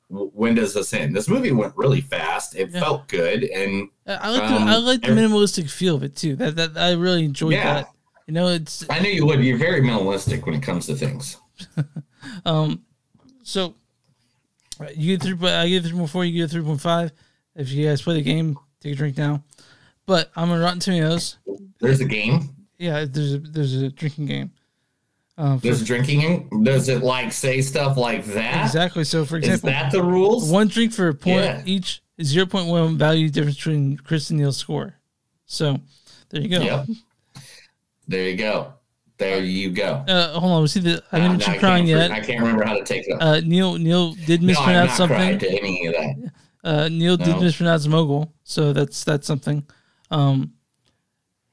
[0.08, 2.80] when does this end this movie went really fast it Yeah.
[2.80, 6.16] felt good and I like um, the, I like the ev- minimalistic feel of it
[6.16, 6.34] too.
[6.34, 7.74] That that I really enjoyed Yeah.
[7.74, 7.88] that.
[8.26, 11.36] You know, it's i knew you would you're very minimalistic when it comes to things
[12.44, 12.82] um.
[13.44, 13.74] So
[14.80, 15.48] uh, you get three.
[15.48, 16.24] I give three point four.
[16.24, 17.12] You get three point five.
[17.54, 19.42] If you guys play the game, take a drink now.
[20.06, 21.36] But I'm on Rotten Tomatoes.
[21.80, 24.50] there's a game Yeah, there's a there's a drinking game.
[25.36, 29.04] Um, there's drinking does it like say stuff like that Exactly.
[29.04, 31.62] So, for example, Is that the rules One drink for a point Yeah.
[31.64, 34.94] each zero point one value difference between Chris and Neil's score.
[35.46, 35.78] So,
[36.30, 36.60] there you go.
[36.60, 36.86] Yep.
[38.08, 38.72] there you go
[39.18, 40.62] there you go Uh, hold on.
[40.62, 41.02] We see the.
[41.12, 42.10] I Now- haven't you I crying can't- yet.
[42.12, 44.96] i can't remember how to take that Uh, Neil Neil did no, I'm mispronounce not
[44.96, 45.16] something.
[45.16, 46.32] crying to any of that
[46.64, 47.40] Uh, Neil did No.
[47.40, 49.64] mispronounce mogul, so that's that's something.
[50.10, 50.52] Um,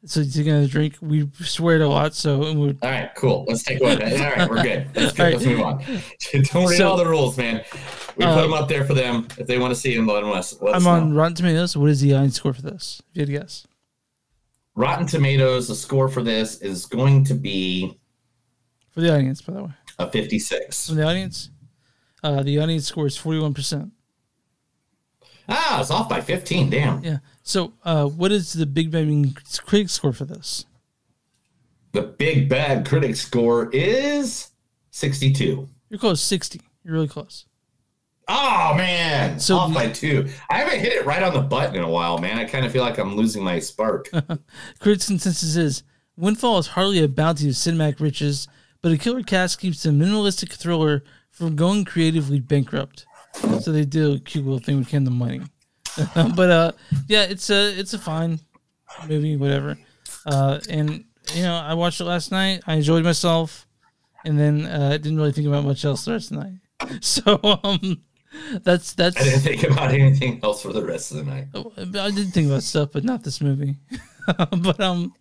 [0.05, 0.97] so you taking a drink.
[1.01, 3.45] We swear it a lot, so All right, cool.
[3.47, 4.01] Let's take one.
[4.01, 4.87] All right, we're good.
[4.95, 5.33] Right.
[5.33, 5.79] let's move on.
[6.33, 7.63] Don't read So- all the rules, man.
[8.17, 9.27] We Uh, put them up there for them.
[9.37, 10.89] If they want to see them, let them let us I'm know.
[10.91, 11.75] on Rotten Tomatoes.
[11.75, 13.01] What is the audience score for this?
[13.11, 13.67] If you had to guess,
[14.75, 17.97] Rotten Tomatoes, the score for this is going to be
[18.91, 20.87] for the audience, by the way, a 56.
[20.89, 21.49] for the audience,
[22.23, 23.91] uh, the audience score is forty one percent.
[25.47, 26.69] Ah, it's off by 15.
[26.69, 27.03] Damn.
[27.03, 27.17] Yeah.
[27.43, 30.65] So, uh, what is the Big Bang critic score for this?
[31.91, 34.49] The big bad critic score is
[34.91, 35.69] 62.
[35.89, 36.59] You're close, sixty.
[36.83, 37.45] You're really close.
[38.27, 39.39] Oh, man.
[39.39, 40.27] So off by two.
[40.49, 42.37] I haven't hit it right on the button in a while, man.
[42.39, 44.09] I kind of feel like I'm losing my spark.
[44.79, 45.83] Critics' consensus is
[46.17, 48.47] Windfall is hardly a bounty of cinematic riches,
[48.81, 53.05] but a killer cast keeps the minimalistic thriller from going creatively bankrupt.
[53.61, 55.41] So they do a cute little thing with Ken the money.
[56.15, 56.71] but uh,
[57.07, 58.39] yeah, it's a it's a fine
[59.07, 59.77] movie, whatever.
[60.25, 62.61] Uh, and you know, I watched it last night.
[62.67, 63.67] I enjoyed myself,
[64.25, 66.53] and then uh, I didn't really think about much else the rest of the night.
[67.01, 68.01] So um,
[68.61, 69.19] that's that's.
[69.19, 71.47] I didn't think about anything else for the rest of the night.
[71.55, 73.77] I did think about stuff, but not this movie.
[74.37, 75.13] but um,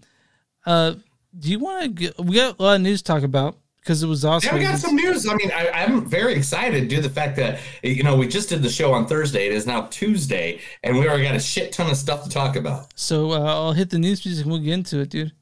[0.66, 0.94] uh,
[1.38, 2.12] do you want to?
[2.18, 4.57] We got a lot of news to talk about because it was awesome.
[4.57, 5.29] Yeah, we got some news.
[5.29, 8.49] I mean, I, I'm very excited due to the fact that you know we just
[8.49, 9.47] did the show on Thursday.
[9.47, 12.57] It is now Tuesday, and we already got a shit ton of stuff to talk
[12.57, 12.99] about.
[12.99, 15.33] So uh, I'll hit the news music and we'll get into it, dude.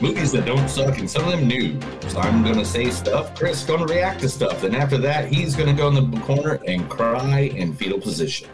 [0.00, 1.78] Movies that don't suck, and some of them new.
[2.08, 3.34] So I'm gonna say stuff.
[3.34, 4.62] Chris gonna react to stuff.
[4.62, 8.48] Then after that, he's gonna go in the corner and cry in fetal position.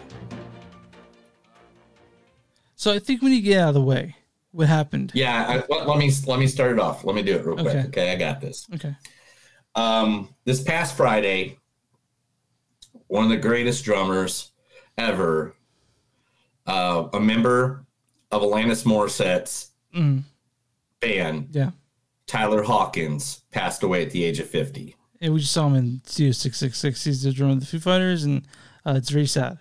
[2.76, 4.14] So I think we need to get out of the way.
[4.58, 5.12] What happened?
[5.14, 7.04] Yeah, I, let, let me let me start it off.
[7.04, 7.68] Let me do it real quick.
[7.68, 7.86] Okay.
[7.86, 8.66] Okay, I got this.
[8.74, 8.92] Okay.
[9.76, 11.58] Um, this past Friday,
[13.06, 14.50] one of the greatest drummers
[14.96, 15.54] ever,
[16.66, 17.86] uh, a member
[18.32, 20.24] of Alanis Morissette's Mm,
[20.98, 21.70] band, yeah.
[22.26, 24.96] Taylor Hawkins, passed away at the age of 50.
[25.20, 27.04] And we just saw him in Studio 666.
[27.04, 28.44] He's the drummer of the Foo Fighters, and
[28.84, 29.60] uh, it's very sad.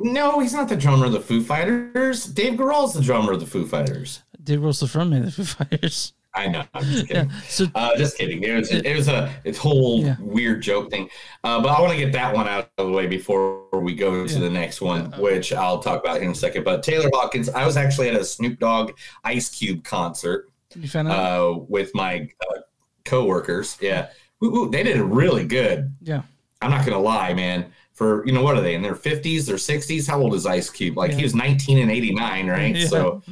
[0.00, 2.24] No, he's not the drummer of the Foo Fighters.
[2.24, 4.22] Dave Grohl's the drummer of the Foo Fighters.
[4.44, 6.12] Dave Grohl's the frontman of the Foo Fighters.
[6.34, 6.62] I know.
[6.74, 7.30] I'm just kidding.
[7.30, 8.42] Yeah, so- uh, just kidding.
[8.44, 10.16] It was, it was a it's whole Yeah.
[10.20, 11.08] weird joke thing.
[11.42, 14.24] Uh, but I want to get that one out of the way before we go
[14.26, 14.38] to Yeah.
[14.40, 16.62] the next one, which I'll talk about in a second.
[16.64, 18.92] But Taylor Hawkins, I was actually at a Snoop Dogg
[19.24, 21.14] Ice Cube concert You found out?
[21.18, 22.60] uh, with my uh,
[23.04, 23.76] coworkers.
[23.80, 24.08] Yeah,
[24.44, 25.92] Ooh, ooh, they did it really good.
[26.02, 26.22] yeah.
[26.60, 27.72] I'm not gonna lie, man.
[27.98, 30.06] For you know what are they in their 50s, their 60s?
[30.08, 30.96] How old is Ice Cube?
[30.96, 31.16] Like Yeah.
[31.18, 32.76] he was 19 and 89, right?
[32.76, 32.86] Yeah.
[32.86, 33.22] So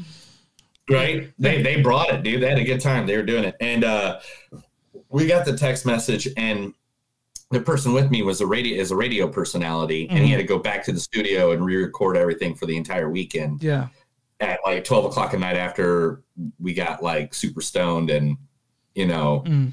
[0.90, 3.56] right they they brought it dude they had a good time they were doing it
[3.60, 4.20] and uh
[5.08, 6.72] we got the text message and
[7.50, 10.30] the person with me was a radio is a radio personality and he Mhm.
[10.30, 13.88] had to go back to the studio and re-record everything for the entire weekend Yeah.
[14.38, 16.22] at like 12 o'clock at night after
[16.60, 18.36] we got like super stoned and
[18.94, 19.72] you know Mm.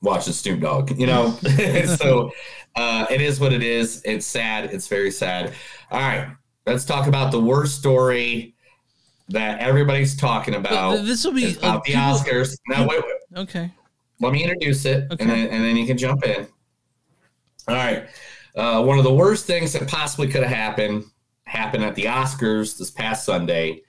[0.00, 0.98] watching Snoop Dogg.
[0.98, 1.36] You know,
[1.98, 2.30] so
[2.76, 4.02] uh, it is what it is.
[4.04, 4.70] It's sad.
[4.72, 5.52] It's very sad.
[5.90, 6.28] All right,
[6.66, 8.54] let's talk about the worst story
[9.28, 10.94] that everybody's talking about.
[10.96, 12.56] th- this will be, about uh, the people- Oscars.
[12.68, 13.40] Now, wait, wait.
[13.42, 13.72] Okay.
[14.20, 15.22] Let me introduce it, Okay.
[15.22, 16.46] and, then, and then you can jump in.
[17.68, 18.06] All right.
[18.54, 21.04] Uh, one of the worst things that possibly could have happened
[21.44, 23.82] happened at the Oscars this past Sunday,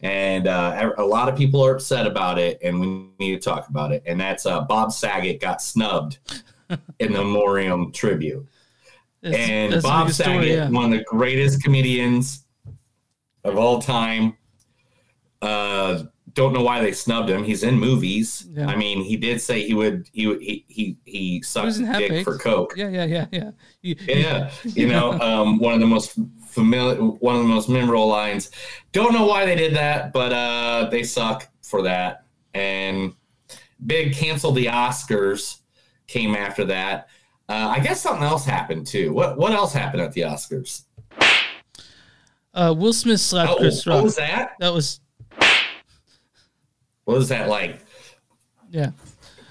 [0.00, 2.86] and uh, a lot of people are upset about it, and we
[3.18, 4.02] need to talk about it.
[4.06, 6.18] And that's uh, Bob Saget got snubbed
[6.98, 8.46] in the Memoriam tribute,
[9.22, 10.68] That's- and a Bob big story, Saget, yeah.
[10.70, 12.44] one of the greatest comedians
[13.44, 14.36] of all time.
[15.42, 17.44] Uh, don't know why they snubbed him.
[17.44, 18.46] He's in movies.
[18.50, 18.66] Yeah.
[18.66, 20.08] I mean, he did say he would.
[20.12, 22.74] He would- he he, he sucked was in Half dick for coke.
[22.76, 23.50] Yeah, yeah, yeah, yeah.
[23.82, 28.08] You- Yeah, you know, um, one of the most familiar, one of the most memorable
[28.08, 28.50] lines.
[28.92, 32.24] Don't know why they did that, but uh, they suck for that.
[32.54, 33.12] And
[33.86, 35.60] big cancel the Oscars
[36.06, 37.08] came after that.
[37.48, 39.12] Uh, I guess something else happened too.
[39.12, 40.82] What what else happened at the Oscars?
[42.54, 43.96] Uh, Will Smith slapped Oh, Chris Rock.
[43.96, 44.52] what was that?
[44.60, 45.00] That was
[47.04, 47.80] What was that like?
[48.70, 48.90] yeah.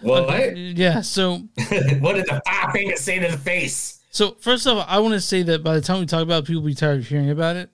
[0.01, 0.55] What?
[0.57, 1.01] Yeah.
[1.01, 1.35] So
[1.99, 4.01] what did the five fingers say to the face?
[4.11, 6.47] So first off, I want to say that by the time we talk about it,
[6.47, 7.69] people will be tired of hearing about it.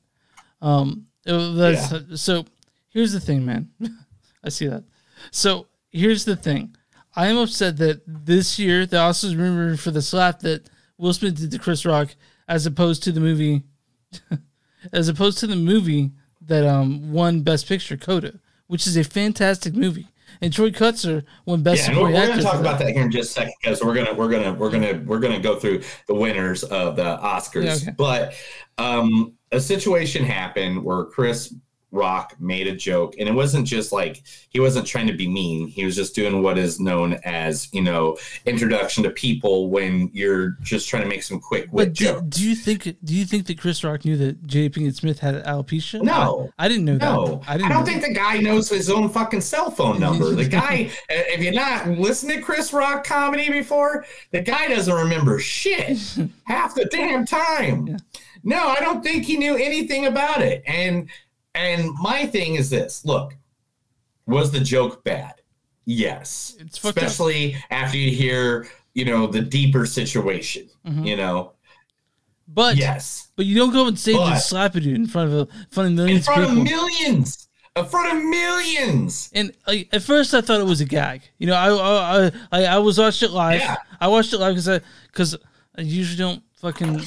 [0.62, 2.46] Um, it- that's, so
[2.90, 3.70] here's the thing, man.
[4.44, 4.84] I see that.
[5.32, 6.76] So here's the thing.
[7.16, 11.38] I am upset that this year the Oscars remembered for the slap that Will Smith
[11.38, 12.16] did to Chris Rock,
[12.48, 13.64] as opposed to the movie,
[14.94, 19.74] as opposed to the movie that um won Best Picture, Coda, which is a fantastic
[19.74, 20.08] movie.
[20.42, 22.32] And Troy Kotsur won Best yeah, Supporting we're Actor.
[22.32, 24.72] gonna talk about that here in just a second because we're gonna we're gonna we're
[24.72, 27.66] gonna we're gonna go through the winners of the Oscars.
[27.66, 27.92] Yeah, okay.
[27.98, 28.34] But
[28.78, 31.54] um, a situation happened where Chris
[31.92, 35.68] Rock made a joke, and it wasn't just like he wasn't trying to be mean.
[35.68, 40.52] He was just doing what is known as you know introduction to people when you're
[40.62, 42.38] just trying to make some quick wit But do, jokes.
[42.38, 44.70] do you think do you think that Chris Rock knew that J.
[44.70, 46.02] Pinkett Smith had alopecia?
[46.02, 46.50] No.
[46.58, 47.50] I, I didn't know No, that.
[47.50, 47.72] I didn't.
[47.72, 50.32] I don't think the guy knows his own fucking cell phone number.
[50.34, 55.40] The guy, if you're not listening to Chris Rock comedy before, the guy doesn't remember
[55.40, 56.00] shit
[56.46, 57.98] half the damn time.
[58.44, 60.64] No, I don't think he knew anything about it.
[60.66, 61.10] And
[61.56, 63.36] and my thing is this: look,
[64.28, 65.34] was the joke bad?
[65.86, 67.04] Yes, fucked up.
[67.04, 70.70] especially after you hear you know the deeper situation.
[70.86, 71.06] Mhm.
[71.08, 71.54] You know,
[72.48, 75.32] But yes, but you don't go on stage But- and slap a dude in front
[75.34, 79.30] of a, in front of millions in front of of millions, in front of millions.
[79.34, 81.22] And like, at first, I thought it was a gag.
[81.40, 83.62] You know, I I I, I, I was watched it live.
[83.62, 83.78] Yeah.
[84.00, 85.36] I watched it live because I because
[85.78, 87.02] I usually don't fucking.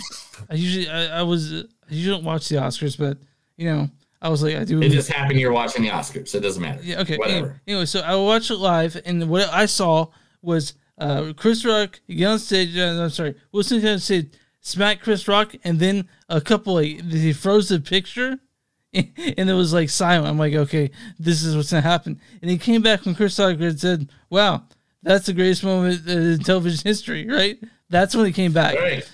[0.51, 3.19] I usually I, I was I usually don't watch the Oscars, but
[3.57, 3.91] you know
[4.25, 4.81] I was like I do.
[4.81, 6.35] It just happened you're watching the Oscars.
[6.35, 6.81] It doesn't matter.
[6.83, 7.19] Yeah, okay.
[7.19, 7.37] Whatever.
[7.37, 10.07] Anyway, anyway, so I watched it live, and what I saw
[10.41, 12.75] was uh, Chris Rock get on stage.
[12.75, 17.03] Uh, I'm sorry, Smith get on stage, smack Chris Rock, and then a couple like
[17.03, 18.39] he froze the picture,
[18.95, 20.27] and it was like silent.
[20.27, 22.19] I'm like, okay, this is what's gonna happen.
[22.41, 24.63] And he came back when Chris Rock said, "Wow,
[25.03, 27.59] that's the greatest moment in television history." Right?
[27.91, 28.79] That's when he came back.
[28.79, 29.11] Right.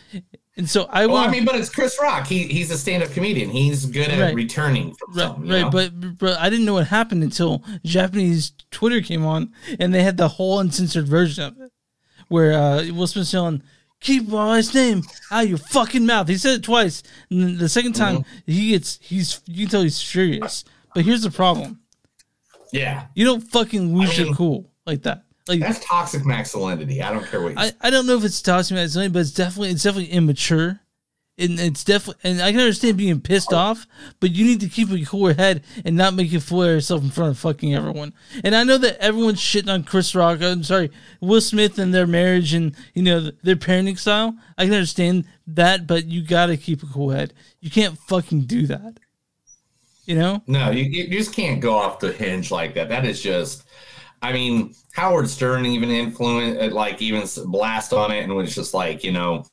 [0.61, 1.29] And so I Well, want.
[1.31, 2.27] I mean, but it's Chris Rock.
[2.27, 3.49] He he's a stand-up comedian.
[3.49, 4.35] He's good at Right.
[4.35, 5.49] returning from Right, something.
[5.49, 5.70] right, know?
[5.70, 10.18] but but I didn't know what happened until Japanese Twitter came on and they had
[10.18, 11.73] the whole uncensored version of it,
[12.29, 13.62] where uh, Will Smith's yelling,
[14.01, 17.68] "Keep my name out of your fucking mouth." He said it twice, and then the
[17.70, 18.53] second time Mm-hmm.
[18.53, 20.64] he gets he's you can tell he's furious.
[20.94, 21.81] But here's the problem:
[22.70, 25.25] yeah, you don't fucking lose I your cool like that.
[25.50, 27.02] Like that's toxic masculinity.
[27.02, 29.32] I don't care what you I, I don't know if it's toxic masculinity, but it's
[29.32, 30.80] definitely it's definitely immature.
[31.36, 33.56] And it's definitely and I can understand being pissed oh.
[33.56, 33.86] off,
[34.20, 37.10] but you need to keep a cool head and not make you fool yourself in
[37.10, 38.12] front of fucking everyone.
[38.44, 40.40] And I know that everyone's shitting on Chris Rock.
[40.40, 44.36] I'm sorry, Will Smith and their marriage and you know their parenting style.
[44.56, 47.34] I can understand that, but you gotta keep a cool head.
[47.58, 49.00] You can't fucking do that.
[50.04, 50.42] You know?
[50.48, 52.88] No, you, you just can't go off the hinge like that.
[52.88, 53.64] That is just,
[54.22, 59.02] I mean, Howard Stern even influenced, like, even blast on it and was just like,
[59.02, 59.44] you know,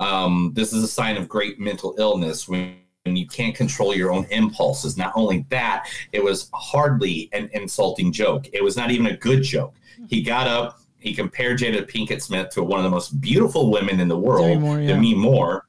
[0.00, 4.12] um, this is a sign of great mental illness when, when you can't control your
[4.12, 4.98] own impulses.
[4.98, 8.46] Not only that, it was hardly an insulting joke.
[8.52, 9.74] It was not even a good joke.
[10.08, 14.00] He got up, he compared Jada Pinkett Smith to one of the most beautiful women
[14.00, 14.88] in the world, Demi Moore, yeah.
[14.88, 15.66] Demi Moore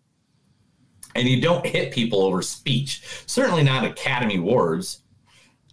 [1.15, 3.01] and you don't hit people over speech.
[3.25, 5.01] Certainly not Academy Awards.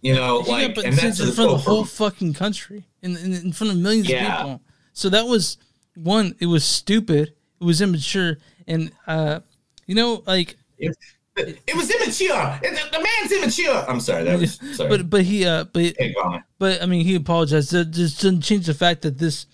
[0.03, 2.83] You know, Yeah, like, but and since that's in front of the whole fucking country,
[3.01, 4.25] in, in in front of millions Yeah.
[4.35, 4.61] of people.
[4.91, 5.57] So that was
[5.95, 6.35] one.
[6.39, 7.33] It was stupid.
[7.61, 8.37] It was immature,
[8.67, 9.39] and uh,
[9.87, 10.95] you know, like it,
[11.37, 12.59] it was immature.
[12.61, 13.85] It- the, man's immature.
[13.89, 14.25] I'm sorry.
[14.25, 14.89] That was sorry.
[14.89, 16.15] But but he uh but it.
[16.59, 17.71] but I mean he apologized.
[17.71, 19.45] That just doesn't change the fact that this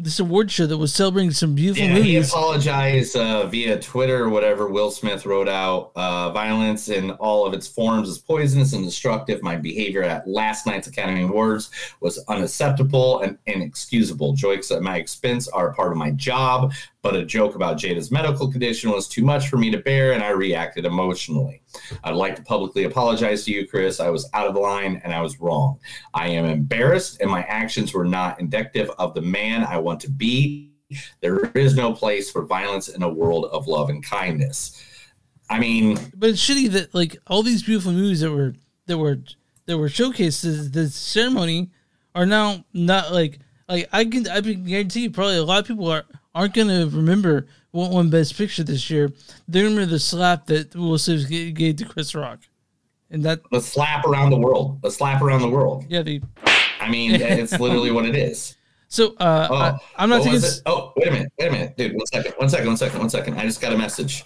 [0.00, 2.30] this award show that was celebrating some beautiful Yeah, he movies.
[2.30, 4.68] apologized uh, via Twitter or whatever.
[4.68, 9.42] Will Smith wrote out uh, violence in all of its forms is poisonous and destructive.
[9.42, 11.70] My behavior at last night's Academy Awards
[12.00, 14.34] was unacceptable and inexcusable.
[14.34, 16.72] Jokes at my expense are part of my job,
[17.02, 20.22] but a joke about Jada's medical condition was too much for me to bear, and
[20.22, 21.62] I reacted emotionally.
[22.02, 24.00] I'd like to publicly apologize to you, Chris.
[24.00, 25.78] I was out of line and I was wrong.
[26.14, 30.10] I am embarrassed, and my actions were not indicative of the man I want to
[30.10, 30.72] be.
[31.20, 34.82] There is no place for violence in a world of love and kindness.
[35.50, 38.54] I mean, But it's shitty that like all these beautiful movies that were
[38.86, 39.18] that were
[39.66, 41.70] that were showcased the ceremony
[42.14, 43.38] are now not like
[43.68, 46.04] like I can I can guarantee you probably a lot of people are
[46.38, 49.12] aren't gonna remember what won Best Picture this year.
[49.48, 52.40] They remember the slap that Will Smith gave to Chris Rock,
[53.10, 55.84] and that a slap around the world, a slap around the world.
[55.88, 56.22] yeah the
[56.80, 58.54] I mean, it's literally what it is.
[58.88, 60.62] so uh Oh, I, I'm not was s-?
[60.64, 61.94] Oh, wait a minute, wait a minute, dude.
[61.94, 63.34] One second, one second, one second, one second.
[63.34, 64.24] I just got a message.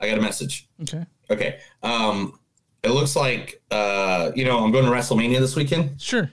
[0.00, 0.68] I got a message.
[0.82, 1.58] okay Okay.
[1.82, 2.38] Um,
[2.82, 6.00] it looks like uh, you know, I'm going to WrestleMania this weekend.
[6.00, 6.30] sure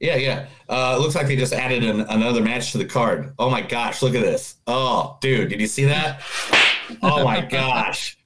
[0.00, 0.46] Yeah, yeah.
[0.68, 3.34] Uh, it looks like they just added an, another match to the card.
[3.38, 4.56] Oh my gosh, look at this.
[4.66, 6.22] Oh, dude, did you see that?
[7.02, 8.16] Oh my gosh.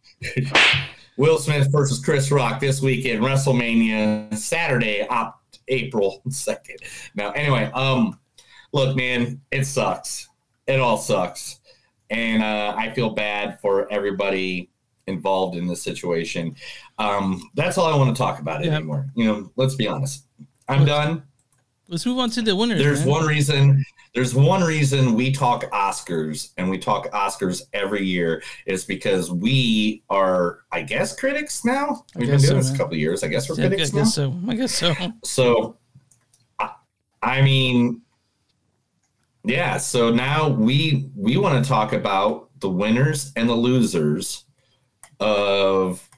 [1.16, 6.76] Will Smith versus Chris Rock this weekend, WrestleMania, Saturday, op- April 2nd.
[7.14, 8.18] Now, anyway, um,
[8.72, 10.28] look, man, it sucks.
[10.66, 11.60] It all sucks.
[12.10, 14.70] And uh, I feel bad for everybody
[15.06, 16.54] involved in this situation.
[16.98, 18.76] Um, that's all I want to talk about Yeah.
[18.76, 19.06] anymore.
[19.14, 20.24] You know, let's be honest.
[20.68, 21.22] I'm done.
[21.88, 22.78] Let's move on to the winners.
[22.78, 23.08] There's man.
[23.08, 23.84] one reason.
[24.14, 30.04] There's one reason we talk Oscars and we talk Oscars every year is because we
[30.08, 32.04] are, I guess, critics now.
[32.14, 33.24] We've been doing so, this a couple of years.
[33.24, 34.04] I guess we're Yeah, I guess now.
[34.04, 34.34] so.
[34.46, 34.94] I guess so.
[35.24, 35.78] So,
[36.60, 36.70] I,
[37.24, 38.02] I mean,
[39.44, 39.78] yeah.
[39.78, 44.44] So now we we want to talk about the winners and the losers
[45.18, 46.08] of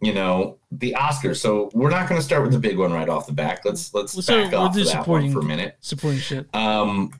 [0.00, 1.36] you know the Oscars.
[1.36, 3.64] So we're not going to start with the big one right off the back.
[3.64, 5.76] Let's let's We'll start- back off that one for a minute.
[5.80, 6.46] Supporting shit.
[6.54, 7.12] Um,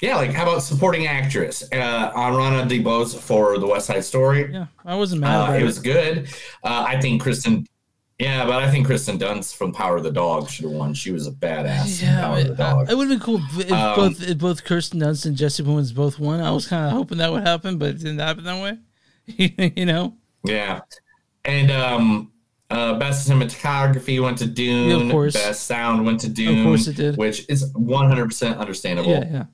[0.00, 1.62] yeah, like how about supporting actress?
[1.72, 4.52] Uh, Ariana DeBose for The West Side Story.
[4.52, 5.64] Yeah, I wasn't mad Uh, about it it.
[5.64, 6.28] was good.
[6.62, 7.66] Uh, I think Kristen.
[8.18, 10.94] Yeah, but I think Kirsten Dunst from Power of the Dog should have won.
[10.94, 13.40] She was a badass in Yeah, Power of the it, it would have been cool
[13.58, 16.40] if, Um, both if both Kirsten Dunst and Jesse Plemons both won.
[16.40, 18.78] I was kind of hoping that would happen, but it didn't happen that way.
[19.76, 20.14] you know,
[20.44, 20.82] Yeah,
[21.44, 22.30] and um,
[22.70, 24.88] uh, best cinematography went to Dune.
[24.88, 25.34] Yeah, of course.
[25.34, 26.58] Best sound went to Dune.
[26.60, 27.16] Of course it did.
[27.16, 29.10] Which is one hundred percent understandable.
[29.10, 29.44] yeah, yeah.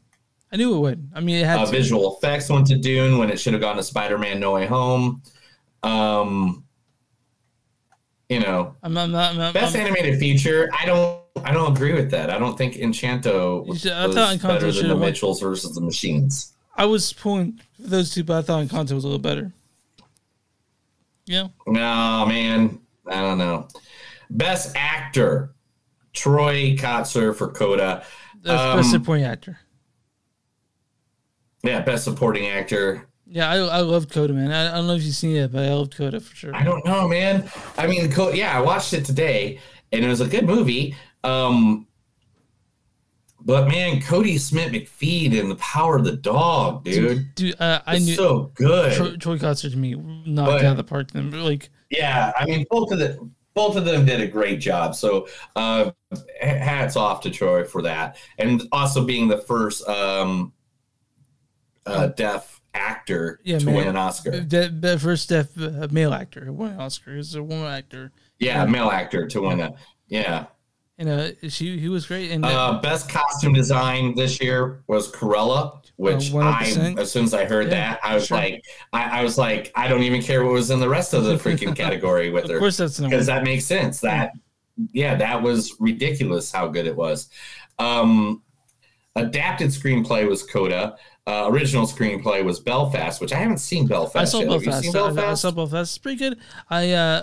[0.53, 1.09] I knew it would.
[1.15, 3.77] I mean, it had Uh, visual effects went to Dune when it should have gone
[3.77, 5.23] to Spider-Man: No Way Home.
[5.83, 6.65] Um,
[8.29, 8.97] you know, I'm.
[8.97, 10.69] I'm I'm best I'm- animated feature.
[10.79, 11.21] I don't.
[11.45, 12.29] I don't agree with that.
[12.31, 15.05] I don't think Encanto was, should- I thought Encanto better than the won.
[15.07, 16.53] Mitchells versus the Machines.
[16.77, 19.53] I was pulling those two, but I thought Encanto was a little better.
[21.27, 21.49] Yeah.
[21.67, 22.80] No, man.
[23.11, 23.69] I don't know.
[24.31, 25.55] Best actor,
[26.13, 28.05] Troy Kotsur for Coda.
[28.43, 29.59] That's Um, best supporting actor.
[31.63, 33.07] Yeah, best supporting actor.
[33.27, 34.51] Yeah, I I loved Coda, man.
[34.51, 36.55] I, I don't know if you've seen it, but I loved Coda for sure.
[36.55, 37.49] I don't know, man.
[37.77, 39.61] I mean, Co- yeah, I watched it today,
[39.93, 40.97] and it was a good movie.
[41.23, 41.87] Um,
[43.43, 47.35] but man, Kodi Smit-McPhee in The Power of the Dog, dude.
[47.35, 48.95] Dude, uh, I knew so good.
[48.95, 51.11] Troy, Troy Kotsur to me knocked But- out of the park.
[51.13, 54.95] Then, like, Yeah, I mean, both of the both of them did a great job.
[54.95, 55.91] So, uh,
[56.41, 60.53] hats off to Troy for that, and also being the first um,
[61.85, 64.41] uh, deaf actor yeah, to man, win an Oscar.
[64.41, 68.13] The, the first deaf uh, male actor who won an Oscar is a woman actor.
[68.39, 69.75] Yeah, male actor to win a
[70.09, 70.47] yeah.
[70.99, 72.31] And uh, she he was great.
[72.31, 76.99] And Uh, best costume design this year was Corella, which I, 100%.
[76.99, 78.39] as soon as I heard Yeah, that, I was sure.
[78.39, 81.25] like, I, I was like, I don't even care what was in the rest of
[81.25, 82.55] the freaking category with her.
[82.55, 84.01] Of course that's because that makes sense.
[84.01, 84.33] That
[84.93, 87.29] yeah, that was ridiculous how good it was.
[87.79, 88.43] Um,
[89.17, 90.97] adapted screenplay was Coda.
[91.27, 94.17] Uh, original screenplay was Belfast, which I haven't seen Belfast.
[94.17, 94.51] I saw yet.
[94.53, 94.97] Have you Belfast.
[94.97, 95.43] I, I Belfast?
[95.43, 95.91] saw Belfast.
[95.91, 96.39] It's pretty good.
[96.71, 97.23] I uh,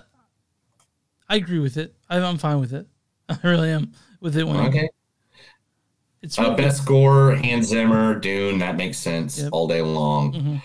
[1.28, 1.96] I agree with it.
[2.10, 2.88] I, I'm fine with it.
[3.30, 4.46] I really am with it.
[4.48, 4.68] Winning.
[4.68, 4.90] Okay.
[6.22, 6.62] It's Uh, really good.
[6.64, 8.60] best score, Hans Zimmer, Dune.
[8.60, 9.50] That makes sense Yep.
[9.52, 10.34] all day long.
[10.34, 10.62] Mhm.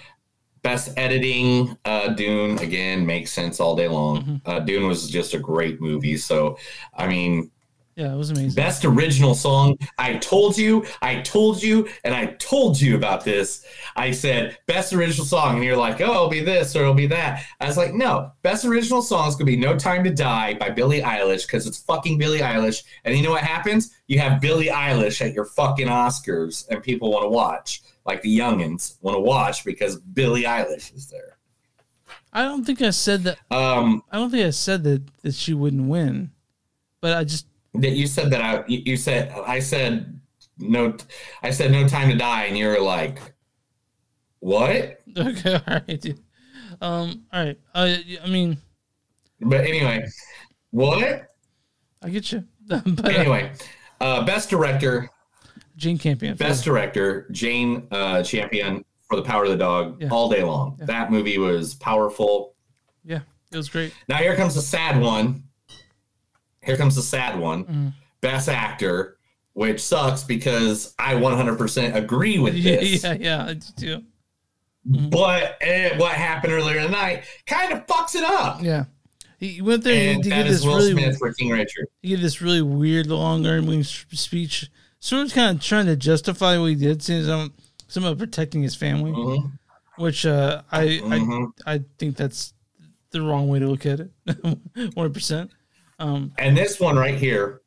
[0.62, 4.18] Best editing, uh, Dune again makes sense all day long.
[4.22, 4.36] Mm-hmm.
[4.50, 6.16] Uh, Dune was just a great movie.
[6.16, 6.56] So,
[6.96, 7.50] I mean,
[7.94, 8.54] Yeah, it was amazing.
[8.54, 9.76] Best original song.
[9.98, 13.66] I told you, I told you, and I told you about this.
[13.96, 17.06] I said best original song, and you're like, oh, it'll be this or it'll be
[17.08, 17.44] that.
[17.60, 20.70] I was like, no, best original song is gonna be "No Time to Die" by
[20.70, 22.82] Billie Eilish because it's fucking Billie Eilish.
[23.04, 23.94] And you know what happens?
[24.06, 28.38] You have Billie Eilish at your fucking Oscars, and people want to watch, like the
[28.38, 31.36] youngins want to watch because Billie Eilish is there.
[32.32, 33.38] I don't think I said that.
[33.50, 36.30] Um, I don't think I said that that she wouldn't win,
[37.02, 40.20] but I just that you said that I you said I said
[40.58, 40.96] no
[41.42, 43.18] I said no time to die and you were like
[44.40, 46.20] what okay, all right, dude.
[46.80, 47.58] Um, all right.
[47.74, 48.56] Uh, I mean,
[49.40, 50.04] but anyway
[50.70, 51.28] what
[52.02, 52.44] I get you.
[52.66, 53.52] but, uh, anyway
[54.00, 55.08] uh best director
[55.76, 56.36] Jane Campion.
[56.36, 60.08] best director Jane uh Campion for the power of the dog Yeah.
[60.10, 60.86] all day long Yeah.
[60.86, 62.54] that movie was powerful
[63.04, 63.20] Yeah,
[63.50, 63.92] it was great.
[64.08, 65.44] now here comes the sad one
[66.62, 67.92] here comes the sad one Mhm.
[68.20, 69.16] best actor
[69.54, 73.44] which sucks because I 100% agree with this yeah, yeah.
[73.46, 74.02] I do too.
[74.84, 78.62] But eh, what happened earlier in the night kind of fucks it up.
[78.62, 78.84] Yeah.
[79.38, 81.86] He went there And he that this Will really Smith for King Richard.
[82.00, 86.56] he did this really weird long rambling speech, sort of kind of trying to justify
[86.58, 87.52] what he did, saying some
[87.88, 89.48] some of protecting his family, Mm-hmm.
[90.02, 91.48] which uh, I, Mhm.
[91.66, 92.54] I I think that's
[93.10, 94.10] the wrong way to look at it,
[94.94, 95.50] one percent.
[96.02, 97.60] Um, And this one right here,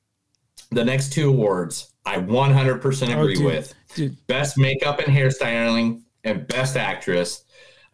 [0.71, 3.73] the next two awards, I 100% Oh, agree dude, with.
[3.95, 4.27] dude.
[4.27, 7.43] Best makeup and hairstyling and best actress.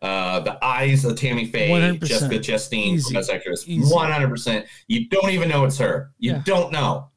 [0.02, 2.04] Uh, the eyes of Tammy Faye, 100%.
[2.04, 3.14] Jessica Chastain, Easy.
[3.14, 3.66] best actress.
[3.68, 3.94] Easy.
[3.94, 4.66] 100%.
[4.88, 6.12] You don't even know it's her.
[6.18, 6.42] You Yeah.
[6.44, 7.08] don't know.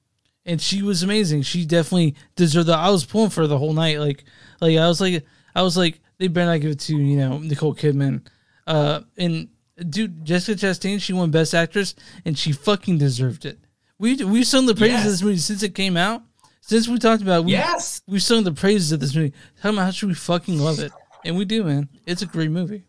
[0.47, 1.41] and she was amazing.
[1.41, 2.75] She definitely deserved the.
[2.77, 3.99] I was pulling for her the whole night.
[4.01, 4.25] Like,
[4.61, 7.39] like I was like, I was like, they better not give it to you know
[7.39, 8.27] Nicole Kidman.
[8.67, 9.49] Uh, and
[9.79, 11.95] dude, Jessica Chastain, she won Best Actress,
[12.25, 13.59] and she fucking deserved it.
[13.99, 16.23] We we sung the praises of this movie since it came out.
[16.61, 18.01] Since we talked about, it, we, Yes.
[18.07, 19.33] we sung the praises of this movie.
[19.57, 20.93] Talking about how should we fucking love it,
[21.25, 21.89] and we do, man.
[22.07, 22.85] It's a great movie.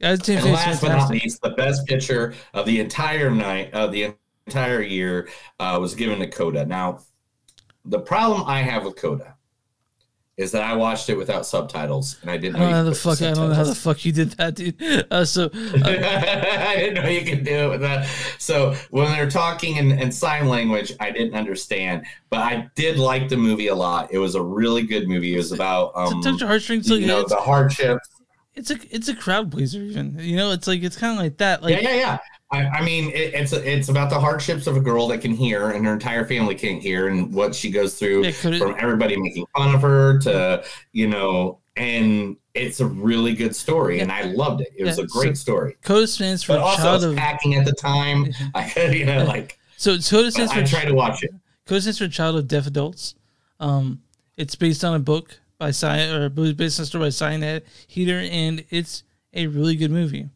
[0.00, 4.14] Guys, And last but not least, the best picture of the entire night of the
[4.46, 6.64] entire year uh, was given to Coda.
[6.64, 7.00] Now,
[7.84, 9.34] the problem I have with Coda
[10.38, 12.94] is that I watched it without subtitles, and I didn't I don't know how the
[12.94, 13.20] fuck.
[13.20, 15.06] I don't know how the fuck you did that, dude.
[15.10, 18.08] Uh, so uh, I didn't know you could do it with that.
[18.38, 23.28] So when they're talking in, in sign language, I didn't understand, but I did like
[23.28, 24.12] the movie a lot.
[24.12, 25.34] It was a really good movie.
[25.34, 28.08] It was about um, touch heartstrings, you know, it's- the hardships.
[28.54, 31.36] it's a it's a crowd pleaser even you know it's like it's kind of like
[31.38, 32.18] that like yeah, yeah, yeah.
[32.50, 35.70] I, I mean, it, it's it's about the hardships of a girl that can hear
[35.70, 39.46] and her entire family can't hear, and what she goes through Yeah, from everybody making
[39.56, 44.62] fun of her to you know, and it's a really good story, and I loved
[44.62, 44.72] it.
[44.76, 45.76] It was a great so story.
[45.82, 48.32] CODA stands for But also, child it's of packing at the time.
[48.54, 51.30] I you know like so CODA stands I for tried to watch it.
[51.66, 53.14] CODA stands for child of deaf adults
[53.60, 54.00] um
[54.36, 58.20] it's based on a book by Cyan or based on a story by Cyanide Heater
[58.30, 59.02] and it's
[59.34, 60.28] a really good movie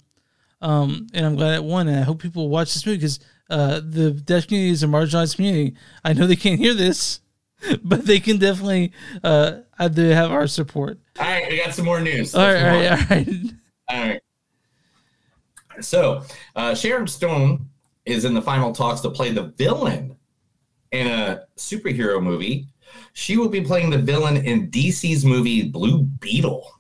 [0.63, 3.81] um and I'm glad it won and I hope people watch this movie because uh
[3.85, 7.21] the deaf community is a marginalized community I know they can't hear this
[7.85, 8.93] but they can definitely
[9.23, 9.59] uh
[9.91, 12.35] they have our support All right, we got some more news.
[12.35, 13.29] all right all right all right
[13.91, 14.21] All right.
[15.81, 16.23] So,
[16.55, 17.67] uh, Sharon Stone
[18.05, 20.17] is in the final talks to play the villain
[20.93, 22.67] in a superhero movie.
[23.15, 26.71] She will be playing the villain in DC's movie Blue Beetle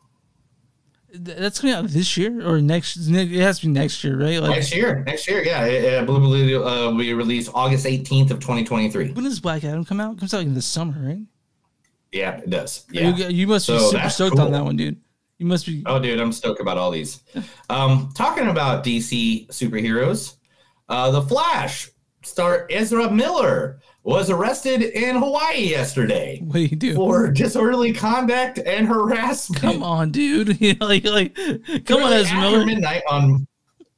[1.14, 2.96] That's coming out this year or next?
[2.96, 4.40] It has to be next year, right?
[4.40, 5.02] Like next year.
[5.06, 5.64] Next year, yeah.
[5.66, 9.12] It- uh, Blue uh, will be released August 18th of 2023.
[9.12, 10.14] when does Black Adam come out?
[10.14, 11.22] It comes out in the summer, right?
[12.12, 12.84] Yeah, it does.
[12.90, 13.14] Yeah.
[13.14, 15.00] You, you must be So super that's stoked on that one, dude.
[15.38, 15.82] You must be.
[15.86, 17.20] Oh, dude, I'm stoked about all these.
[17.68, 20.36] Um, talking about DC superheroes,
[20.88, 21.90] uh, the Flash
[22.22, 26.40] star Ezra Miller was arrested in Hawaii yesterday.
[26.42, 26.94] What do you do?
[26.94, 29.62] For disorderly conduct and harassment.
[29.62, 30.60] Come on, dude.
[30.62, 31.34] You know, like, like,
[31.86, 33.48] come on, after midnight on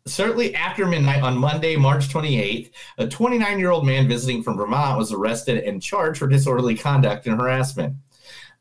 [0.07, 5.65] certainly after midnight on Monday, March 28th, a 29-year-old man visiting from Vermont was arrested
[5.65, 7.97] and charged for disorderly conduct and harassment.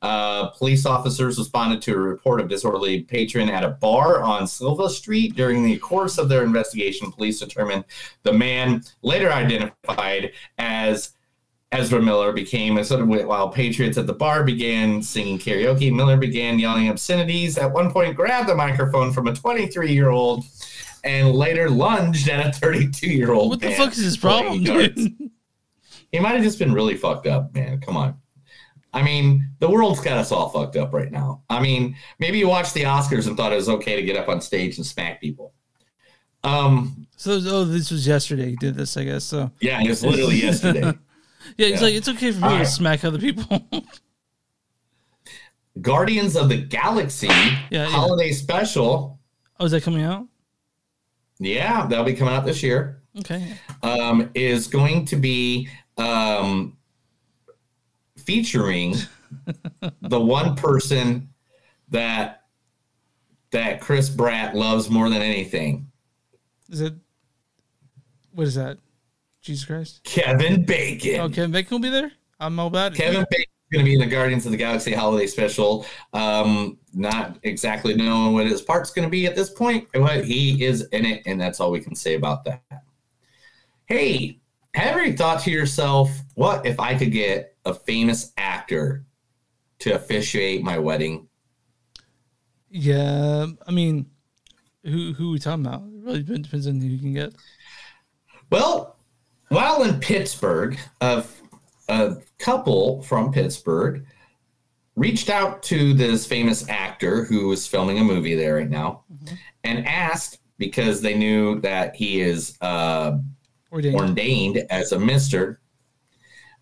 [0.02, 4.90] Uh, police officers responded to a report of disorderly patron at a bar on Silva
[4.90, 5.34] Street.
[5.36, 7.86] During the course of their investigation, police determined
[8.24, 11.14] the man, later identified as
[11.74, 15.92] Ezra Miller, became a sort of while patriots at the bar began singing karaoke.
[15.92, 17.58] Miller began yelling obscenities.
[17.58, 20.46] At one point, grabbed the microphone from a 23-year-old
[21.04, 23.50] and later lunged at a 32-year-old.
[23.50, 24.98] What the fuck is his problem, dude?
[26.12, 27.82] He might have just been really fucked up, man.
[27.82, 28.16] Come on.
[28.94, 31.42] I mean, the world's got us all fucked up right now.
[31.50, 34.30] I mean, maybe you watched the Oscars and thought it was okay to get up
[34.30, 35.56] on stage and smack people.
[36.44, 38.52] Um, So, oh, this was yesterday.
[38.52, 39.24] He did this, I guess.
[39.24, 40.94] So, yeah, it was literally yesterday.
[41.58, 41.88] Yeah, it's Yeah.
[41.88, 42.68] like it's okay for me All to right.
[42.68, 43.62] smack other people.
[45.82, 47.28] Guardians of the Galaxy
[47.72, 47.86] yeah.
[47.88, 49.20] holiday special.
[49.60, 50.28] oh, is that coming out?
[51.40, 53.02] Yeah, that'll be coming out this year.
[53.20, 53.56] Okay.
[53.82, 56.78] Um, is going to be um,
[58.18, 58.96] featuring
[60.02, 61.30] the one person
[61.90, 62.44] that
[63.52, 65.92] that Chris Pratt loves more than anything,
[66.70, 66.94] Is it?
[68.32, 68.80] What is that?
[69.44, 70.02] Jesus Christ.
[70.06, 71.20] Kevin Bacon.
[71.20, 72.12] Oh, Kevin Bacon will be there.
[72.40, 72.98] I'm all about it.
[72.98, 75.86] Kevin Bacon is going to be in the Guardians of the Galaxy holiday special.
[76.14, 80.64] Um, not exactly knowing what his part's going to be at this point, but he
[80.64, 82.64] is in it, and that's all we can say about that.
[83.86, 84.40] Hey,
[84.76, 89.06] have you thought to yourself, what if I could get a famous actor
[89.80, 91.28] to officiate my wedding?
[92.70, 94.10] Yeah, I mean,
[94.86, 95.82] who who are we talking about?
[95.82, 97.34] It really depends on who you can get.
[98.50, 98.98] Well,
[99.54, 101.24] while in Pittsburgh, a,
[101.90, 104.06] a couple from Pittsburgh
[104.96, 109.04] reached out to this famous actor who is filming a movie there right now
[109.64, 113.18] and asked because they knew that he is uh,
[113.72, 113.96] Ordained.
[114.00, 115.60] ordained as a minister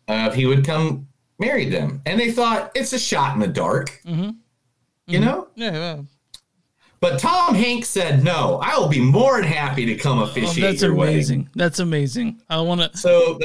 [0.08, 1.08] uh, if he would come
[1.40, 2.02] marry them.
[2.06, 4.30] And they thought it's a shot in the dark, Mm-hmm.
[5.08, 5.50] you know?
[5.56, 6.02] Yeah, yeah.
[7.02, 10.62] But Tom Hanks said, no, I will be more than happy to come Oh, officiate
[10.62, 11.16] that's your wedding.
[11.16, 11.50] amazing.
[11.56, 12.42] That's amazing.
[12.48, 12.96] I want to.
[12.98, 13.40] So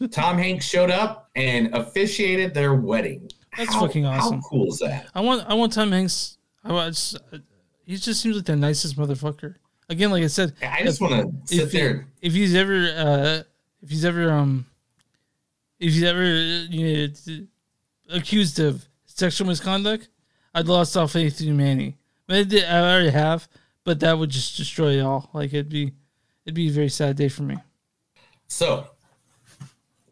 [0.00, 3.30] the Tom Hanks showed up and officiated their wedding.
[3.56, 4.40] That's How- fucking awesome.
[4.42, 5.06] How cool is that?
[5.14, 5.48] I want.
[5.48, 6.38] I want Tom Hanks.
[6.64, 7.14] I want.
[7.84, 9.54] He just seems like the nicest motherfucker.
[9.88, 12.08] Again, like I said, I just if- wanna sit if he- there.
[12.22, 13.42] If he's ever, uh,
[13.82, 14.66] if he's ever, um,
[15.78, 17.46] if he's ever you know,
[18.10, 20.08] accused of sexual misconduct,
[20.54, 21.98] I'd lost all faith in humanity.
[22.34, 23.48] I, did- I already have,
[23.84, 25.30] but that would just destroy it all.
[25.32, 25.92] Like it'd be,
[26.44, 27.56] it'd be a very sad day for me.
[28.48, 28.86] So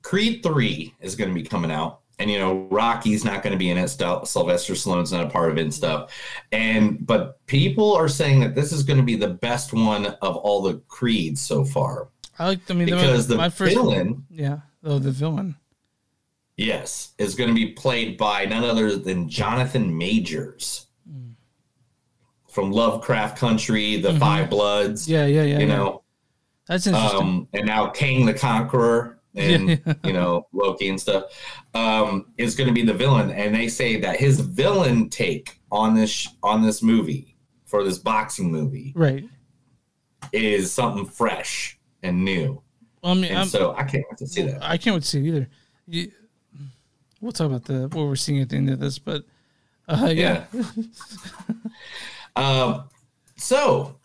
[0.03, 2.01] Creed 3 is going to be coming out.
[2.19, 3.89] And you know, Rocky's not going to be in it.
[3.89, 6.13] Sylvester Stallone's not a part of it and stuff.
[6.53, 10.37] And but people are saying that this is going to be the best one of
[10.37, 12.09] all the creeds so far.
[12.39, 12.71] I like.
[12.71, 14.59] I mean, Because the, the my first villain- Yeah.
[14.85, 15.57] Oh, the villain.
[16.59, 20.87] Yes, is going to be played by none other than Jonathan Majors
[22.51, 24.19] from Lovecraft Country, The Mhm.
[24.19, 25.09] Five Bloods.
[25.09, 25.77] Yeah, yeah, yeah, You yeah.
[25.77, 26.03] know,
[26.67, 27.21] That's interesting.
[27.21, 29.95] um, and now Kang the Conqueror and Yeah.
[30.05, 31.25] you know Loki and stuff
[31.75, 35.95] um, is going to be the villain, and they say that his villain take on
[35.95, 39.25] this sh- on this movie for this boxing movie right.
[40.33, 42.61] is something fresh and new.
[43.03, 44.63] Well, I mean, and I'm- so I can't wait to see that.
[44.63, 45.49] I can't wait to see it either.
[45.87, 46.11] You,
[47.21, 49.23] we'll talk about the what we're seeing at the end of this, but
[49.89, 50.45] uh, yeah.
[52.37, 52.85] Um,
[53.37, 53.97] so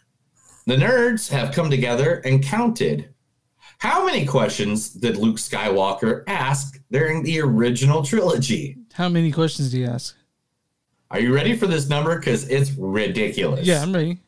[0.65, 3.13] the nerds have come together and counted
[3.79, 8.77] how many questions did Luke Skywalker ask during the original trilogy?
[8.93, 10.15] How many questions do you ask?
[11.11, 12.17] Are you ready for this number?
[12.17, 13.67] Because it's ridiculous.
[13.67, 14.19] Yeah, I'm ready.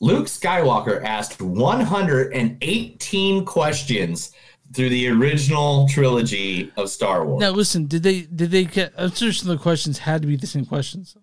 [0.00, 4.32] Luke Skywalker asked 118 questions
[4.74, 7.40] through the original trilogy of Star Wars.
[7.40, 8.92] Now listen, did they did they get?
[8.98, 11.16] I'm sure some of the questions had to be the same questions.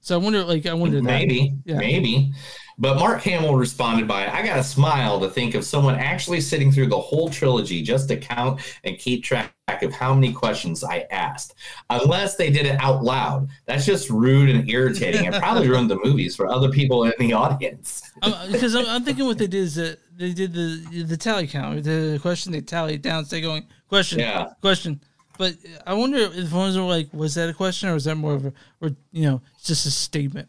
[0.00, 1.02] So I wonder, like, I wonder that.
[1.04, 1.78] Maybe, Yeah.
[1.78, 2.32] maybe.
[2.80, 6.70] But Mark Hamill responded by, I got a smile to think of someone actually sitting
[6.70, 11.04] through the whole trilogy just to count and keep track of how many questions I
[11.10, 11.54] asked.
[11.90, 13.48] Unless they did it out loud.
[13.66, 15.24] That's just rude and irritating.
[15.24, 18.08] It probably ruined the movies for other people in the audience.
[18.22, 21.48] Uh, because I'm, I'm thinking what they did is that they did the the tally
[21.48, 21.82] count.
[21.82, 24.46] The question they tallied down, so they going question, Yeah.
[24.60, 25.00] question.
[25.38, 25.54] But
[25.86, 28.44] I wonder if ones were like, was that a question or was that more of
[28.46, 30.48] a, or you know, just a statement?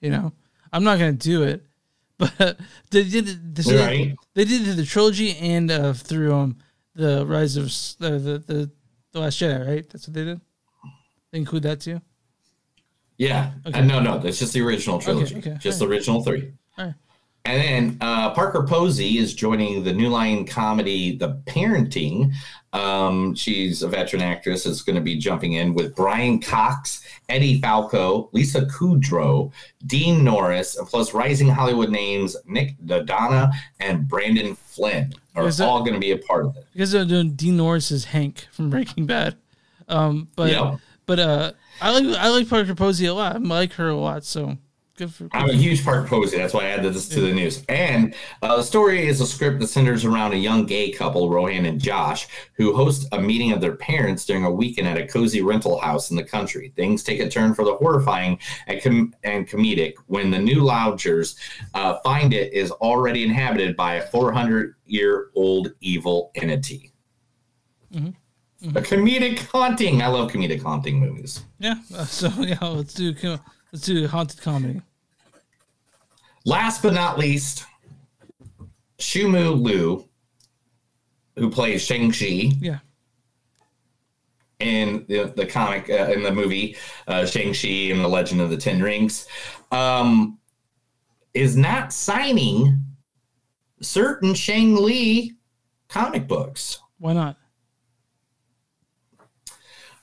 [0.00, 0.32] You know,
[0.72, 1.64] I'm not gonna do it,
[2.18, 2.58] but
[2.90, 3.54] they did it.
[3.54, 4.16] They, did- Right.
[4.34, 6.56] they did it the trilogy and uh, through um
[6.94, 8.70] the Rise of S- the the
[9.12, 9.88] the, Last Jedi, right?
[9.88, 10.40] That's what they did.
[11.30, 12.00] They include that too.
[13.18, 13.52] Yeah.
[13.66, 13.78] Okay.
[13.80, 15.36] Uh, no, no, that's just the original trilogy.
[15.36, 16.52] okay, Just the original three.
[16.76, 16.94] All right.
[17.46, 22.32] And then uh, Parker Posey is joining the New Line comedy, The Parenting.
[22.76, 27.60] Um, she's a veteran actress, is going to be jumping in with Brian Cox, Eddie
[27.60, 29.50] Falco, Lisa Kudrow,
[29.86, 33.50] Dean Norris, and plus rising Hollywood names Nik Dodani
[33.80, 36.66] and Brandon Flynn are that- all going to be a part of it.
[36.72, 39.36] because they're doing Dean Norris as Hank from Breaking Bad.
[39.88, 40.80] Um, but Yep.
[41.06, 43.36] but uh, I like I like Parker Posey a lot.
[43.36, 44.24] I like her a lot.
[44.24, 44.58] So
[44.96, 45.28] good for.
[45.32, 46.36] I'm a huge Parker Posey.
[46.36, 47.64] That's why I added this to the news.
[47.68, 51.66] And uh, the story is a script that centers around a young gay couple, Rohan
[51.66, 55.42] and Josh, who host a meeting of their parents during a weekend at a cozy
[55.42, 56.72] rental house in the country.
[56.76, 61.36] Things take a turn for the horrifying and, com- and comedic when the new lodgers
[61.74, 66.92] uh, find it is already inhabited by a 400 year old evil entity.
[67.92, 68.76] Mm-hmm.
[68.76, 70.02] A comedic haunting.
[70.02, 71.44] I love comedic haunting movies.
[71.58, 71.74] Yeah.
[71.94, 73.12] uh, so yeah, let's do
[73.72, 74.80] let's do haunted comedy.
[76.44, 77.64] Last but not least,
[78.98, 80.08] Simu Liu,
[81.36, 82.78] who plays Shang-Chi Yeah.
[84.60, 86.76] in the, the comic, uh, in the movie
[87.08, 89.26] uh, Shang-Chi and the Legend of the Ten Rings,
[89.72, 90.38] um,
[91.34, 92.78] is not signing
[93.82, 95.30] certain Shang-Chi
[95.88, 96.78] comic books.
[96.98, 97.36] Why not?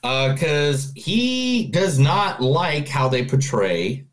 [0.04, 4.04] Because he does not like how they portray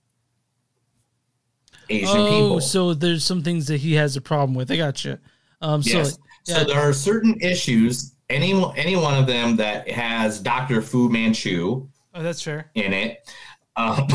[1.90, 2.62] Asian oh, people.
[2.62, 4.72] so there's some things that he has a problem with.
[4.72, 5.18] I got you.
[5.60, 6.18] Um, so yes.
[6.48, 8.16] yeah, So there are certain issues.
[8.30, 12.72] Any any one of them that has Doctor Fu Manchu oh, that's fair.
[12.76, 13.30] in it.
[13.76, 14.08] Um,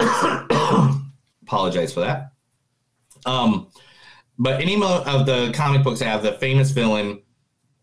[1.42, 2.32] apologize for that.
[3.26, 3.68] Um,
[4.38, 7.20] but any of the comic books have the famous villain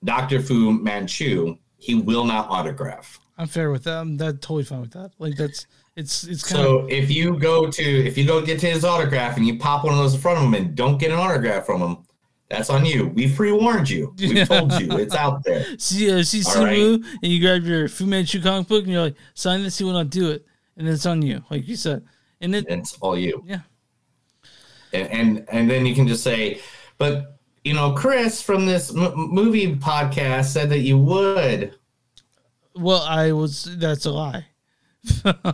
[0.03, 3.19] Doctor Fu Manchu, he will not autograph.
[3.37, 3.97] I'm fair with that.
[3.97, 5.11] I'm that totally fine with that.
[5.19, 5.67] Like that's
[5.97, 8.85] it's it's kind So of if you go to if you go get to his
[8.85, 11.19] autograph and you pop one of those in front of him and don't get an
[11.19, 11.97] autograph from him,
[12.49, 13.07] that's on you.
[13.07, 14.15] We pre warned you.
[14.17, 15.65] We told you it's out there.
[15.77, 16.77] see uh, see All right.
[16.77, 19.83] Simu and you grab your Fu Manchu comic book and you're like sign this, he
[19.83, 20.45] will not do it,
[20.77, 22.05] and it's on you, like you said.
[22.39, 23.43] And it It's all you.
[23.45, 23.59] Yeah.
[24.93, 26.61] And and, and then you can just say,
[26.97, 27.32] but
[27.63, 31.75] you know, Chris from this m- movie podcast said that you would.
[32.75, 34.45] well, I was that's a lie.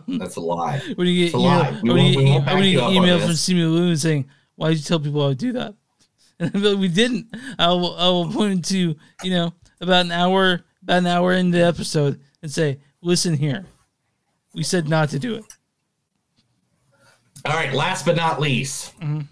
[0.08, 0.82] That's a lie.
[0.96, 3.30] When you get email, when you, we when you you get up on email from.
[3.32, 5.76] Simu Loon saying, "Why did you tell people I would do that?"
[6.40, 7.28] And like, we didn't.
[7.58, 11.58] I will, I will point to you know about an hour about an hour into
[11.58, 13.66] the episode and say, "Listen here,
[14.54, 15.46] we said not to do it."
[17.46, 19.26] All right, last but not least, Mhm.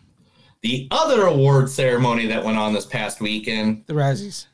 [0.62, 4.48] The other award ceremony that went on this past weekend, The Razzies.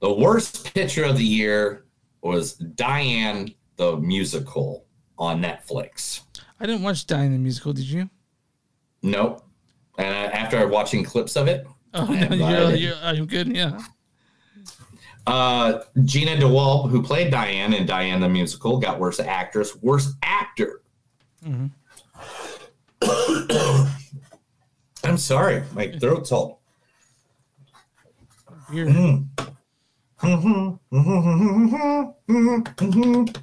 [0.00, 1.84] the worst picture of the year
[2.22, 3.46] was Diana
[3.76, 4.84] the musical
[5.18, 6.20] on Netflix.
[6.60, 7.72] I didn't watch Diana the musical.
[7.72, 8.10] Did you?
[9.02, 9.42] Nope.
[9.98, 13.48] And after watching clips of it, Oh no, you're, you're, I'm good.
[13.48, 13.80] Yeah.
[15.26, 20.82] Uh, Gina DeWalt, who played Diana in Diana the musical, got worst actress, worst actor.
[21.44, 21.70] Mhm.
[25.04, 26.60] I'm sorry, my throat's all.
[28.70, 28.88] Weird.
[28.88, 29.28] Mm.
[30.22, 30.78] Mhm.
[30.92, 32.14] Mhm.
[32.28, 33.34] Mhm.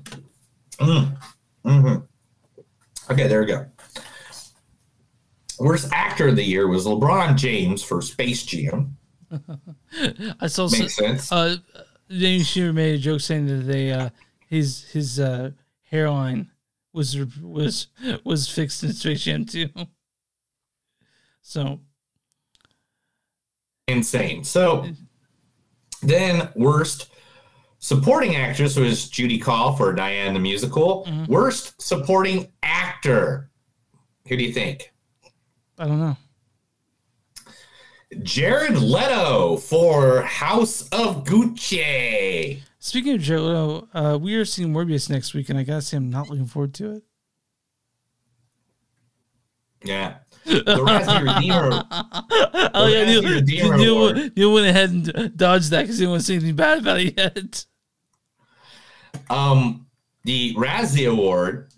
[0.80, 1.18] Mhm.
[1.66, 2.08] Mhm.
[3.10, 3.66] Okay, there we go.
[5.60, 8.96] Worst actor of the year was LeBron James for Space Jam.
[10.40, 10.70] I saw.
[10.70, 11.32] Makes some, sense.
[11.32, 11.58] Uh,
[12.10, 14.10] Danny Shooter made a joke saying that they uh,
[14.48, 15.52] his his uh,
[15.90, 16.52] hairline
[16.94, 17.88] was was
[18.24, 19.70] was fixed in Space Jam too.
[21.48, 21.80] So
[23.88, 24.44] Insane.
[24.44, 24.86] So
[26.02, 27.10] then, worst
[27.80, 31.06] supporting actress was Judy Call for Diana the musical.
[31.06, 31.32] Mm-hmm.
[31.32, 33.50] Worst supporting actor.
[34.28, 34.92] Who do you think?
[35.80, 36.18] I don't know.
[38.24, 42.60] Jared Leto for House of Gucci.
[42.80, 45.96] Speaking of Joe, Leto, uh, we are seeing Morbius next week, and I gotta say,
[45.96, 47.04] I'm not looking forward to it.
[49.86, 50.18] Yeah.
[50.48, 51.84] The Razzie Redeemer.
[52.74, 54.38] oh yeah, Redeemer Neil, Award.
[54.38, 57.00] Neil went ahead and dodged that because he didn't want to say anything bad about
[57.00, 57.66] it yet.
[59.30, 59.88] Um,
[60.24, 61.72] the Razzie Award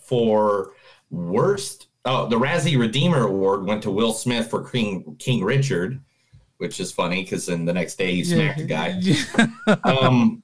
[0.00, 0.72] for
[1.10, 1.88] worst.
[2.04, 6.00] Oh, the Razzie Redeemer Award went to Will Smith for King King Richard,
[6.58, 9.00] which is funny because then the next day he smacked a guy.
[9.84, 10.42] um,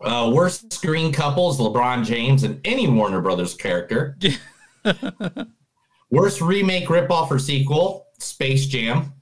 [0.00, 4.16] uh, worst screen couples: LeBron James and any Warner Brothers character.
[6.10, 9.12] worst remake, ripoff, or sequel: Space Jam.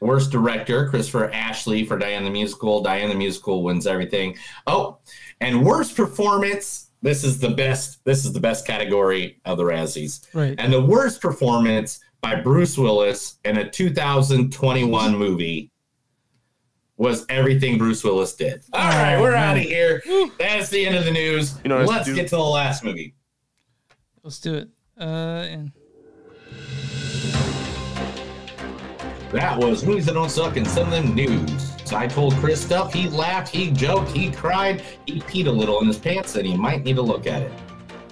[0.00, 2.82] Worst director: Christopher Ashley for Diana the Musical.
[2.82, 4.36] Diana the Musical wins everything.
[4.66, 4.98] Oh,
[5.40, 6.86] and worst performance.
[7.02, 8.04] This is the best.
[8.04, 10.26] This is the best category of the Razzies.
[10.34, 10.54] Right.
[10.58, 15.70] And the worst performance by Bruce Willis in a 2021 movie
[16.96, 18.62] was everything Bruce Willis did.
[18.74, 20.02] All right, Oh, we're out of here.
[20.38, 21.58] That's the end of the news.
[21.64, 23.14] You know what I Let's get to the last movie.
[24.22, 24.68] Let's do it.
[25.00, 25.72] Uh, and
[29.32, 31.76] That was movies that don't suck and some of them news.
[31.84, 32.92] So I told Chris stuff.
[32.92, 36.56] He laughed, he joked, he cried, he peed a little in his pants, and he
[36.56, 37.52] might need to look at it.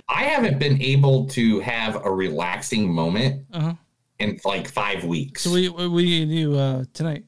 [0.08, 3.74] I haven't been able to have a relaxing moment uh-huh.
[4.20, 5.42] in like five weeks.
[5.42, 7.24] so what, what, what do you do uh, tonight?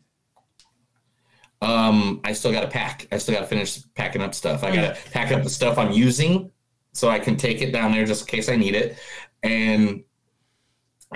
[1.62, 3.06] Um, I still got to pack.
[3.12, 4.64] I still got to finish packing up stuff.
[4.64, 6.50] I got to pack up the stuff I'm using
[6.92, 8.98] so I can take it down there just in case I need it.
[9.42, 10.02] And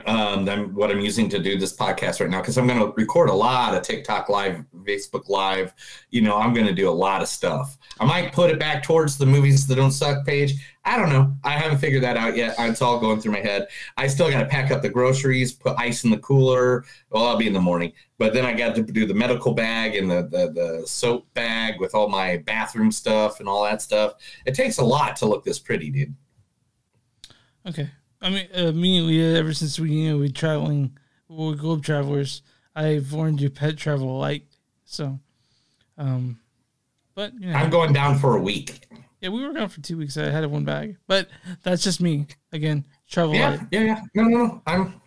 [0.06, 2.92] um, I'm, what I'm using to do this podcast right now because I'm going to
[2.96, 5.72] record a lot of TikTok live, Facebook live.
[6.10, 7.78] You know, I'm going to do a lot of stuff.
[8.00, 10.54] I might put it back towards the movies that don't suck page.
[10.84, 11.32] I don't know.
[11.44, 12.56] I haven't figured that out yet.
[12.58, 13.68] It's all going through my head.
[13.96, 16.84] I still got to pack up the groceries, put ice in the cooler.
[17.10, 19.94] Well, I'll be in the morning, but then I got to do the medical bag
[19.94, 24.14] and the, the the soap bag with all my bathroom stuff and all that stuff.
[24.44, 26.14] It takes a lot to look this pretty, dude.
[27.66, 27.88] Okay.
[28.24, 30.96] I mean, uh, me, we, ever since we, you know, we traveling,
[31.28, 32.40] we're globe travelers,
[32.74, 34.46] I've learned to pet travel light.
[34.86, 35.20] So,
[35.98, 36.40] um,
[37.14, 37.54] but, you know.
[37.54, 38.86] I'm going down for a week.
[39.20, 40.16] Yeah, we were gone for two weeks.
[40.16, 41.28] I had one bag, but
[41.62, 42.26] that's just me.
[42.50, 43.60] Again, travel Yeah, light.
[43.70, 44.00] yeah, yeah.
[44.14, 44.62] No, no, no.
[44.66, 45.00] I'm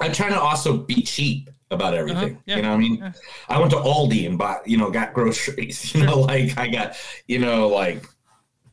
[0.00, 2.30] I'm trying to also be cheap about everything.
[2.32, 2.96] Uh-huh, yeah, You know what I mean?
[2.96, 3.12] yeah.
[3.48, 5.94] I went to Aldi and bought, you know, got groceries.
[5.94, 6.96] You know, like I got,
[7.26, 8.02] you know, like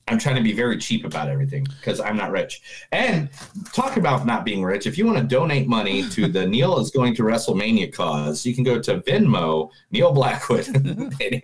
[0.08, 2.62] I'm trying to be very cheap about everything because I'm not rich.
[2.92, 3.28] And
[3.74, 4.86] talk about not being rich.
[4.86, 8.54] If you want to donate money to the Neil is going to WrestleMania cause, you
[8.54, 10.68] can go to Venmo, Neil Blackwood.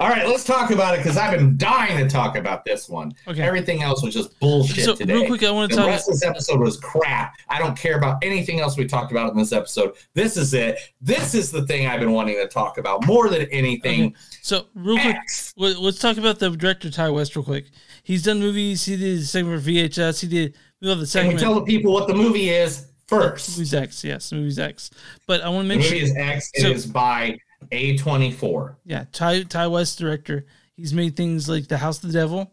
[0.00, 3.12] All right, let's talk about it because I've been dying to talk about this one.
[3.28, 3.42] Okay.
[3.42, 5.12] Everything else was just bullshit So, today.
[5.14, 7.34] real quick, I wanna the talk- rest of this episode was crap.
[7.48, 9.92] I don't care about anything else we talked about in this episode.
[10.14, 10.80] This is it.
[11.00, 14.06] This is the thing I've been wanting to talk about more than anything.
[14.06, 14.14] Okay.
[14.44, 15.16] So real quick,
[15.56, 17.64] let- let's talk about the director Ti West real quick.
[18.02, 18.84] He's done movies.
[18.84, 20.20] He did the segment for VHS.
[20.20, 20.54] He did.
[20.82, 21.36] We love the Can segment.
[21.36, 23.56] we tell the people what the movie is first?
[23.56, 24.90] Movies X, yes, Movies X.
[25.26, 25.96] But I want to The movie sure.
[25.96, 26.50] is X.
[26.52, 27.38] It So- is by
[27.72, 28.76] A24.
[28.84, 30.44] Yeah, Ti Ti West director.
[30.76, 32.52] He's made things like The House of the Devil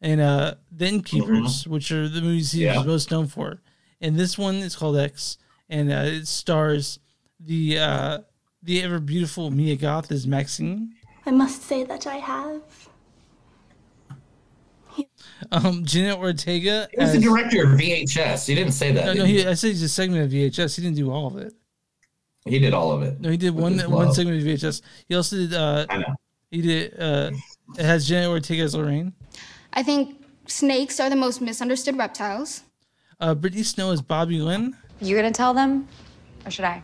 [0.00, 2.78] and uh The Innkeepers, which are the movies he's Mm-hmm.
[2.82, 2.84] Yeah.
[2.86, 3.60] most known for.
[4.00, 5.38] And this one is called X,
[5.68, 7.00] and uh, it stars
[7.40, 8.18] the uh
[8.62, 10.92] the ever beautiful Mia Goth as Maxine.
[11.24, 12.62] I must say that I have.
[15.50, 16.88] Um, Jenna Ortega.
[16.92, 18.46] He was the director of VHS.
[18.46, 19.06] He didn't say that.
[19.06, 19.46] No, no, did he.
[19.46, 20.76] I said he's a segment of VHS.
[20.76, 21.52] He didn't do all of it.
[22.44, 23.20] He did all of it.
[23.20, 24.82] No, he did one one segment of VHS.
[25.08, 25.54] He also did.
[25.54, 26.14] Uh, I know.
[26.50, 26.98] He did.
[26.98, 27.30] Uh,
[27.78, 29.12] it has Jenna Ortega as Lorraine.
[29.72, 32.62] I think snakes are the most misunderstood reptiles.
[33.20, 34.76] Uh, Brittany Snow is Bobby Lynn.
[35.00, 35.88] You gonna tell them,
[36.44, 36.82] or should I?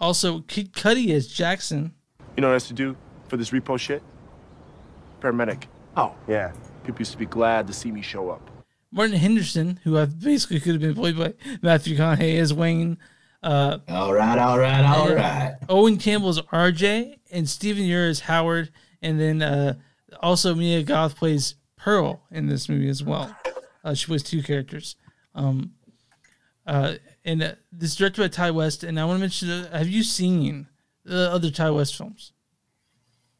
[0.00, 1.94] Also, Kid Cudi as Jackson.
[2.36, 2.96] You know what I used to do
[3.28, 4.02] for this repo shit?
[5.20, 5.64] Paramedic.
[5.96, 6.14] Oh.
[6.26, 6.52] Yeah.
[6.84, 8.50] People used to be glad to see me show up.
[8.90, 12.98] Martin Henderson, who I basically could have been played by Matthew McConaughey as Wayne.
[13.42, 15.56] Uh, all right, all right, all and right.
[15.68, 18.70] Owen Campbell is RJ, and Stephen Ure is Howard,
[19.02, 19.74] and then uh,
[20.20, 23.36] also Mia Goth plays Pearl in this movie as well.
[23.84, 24.96] Uh, she plays two characters.
[25.34, 25.72] Um,
[26.66, 29.76] uh, and uh, this is directed by Ti West, and I want to mention: uh,
[29.76, 30.66] Have you seen
[31.04, 32.32] the other Ti West films?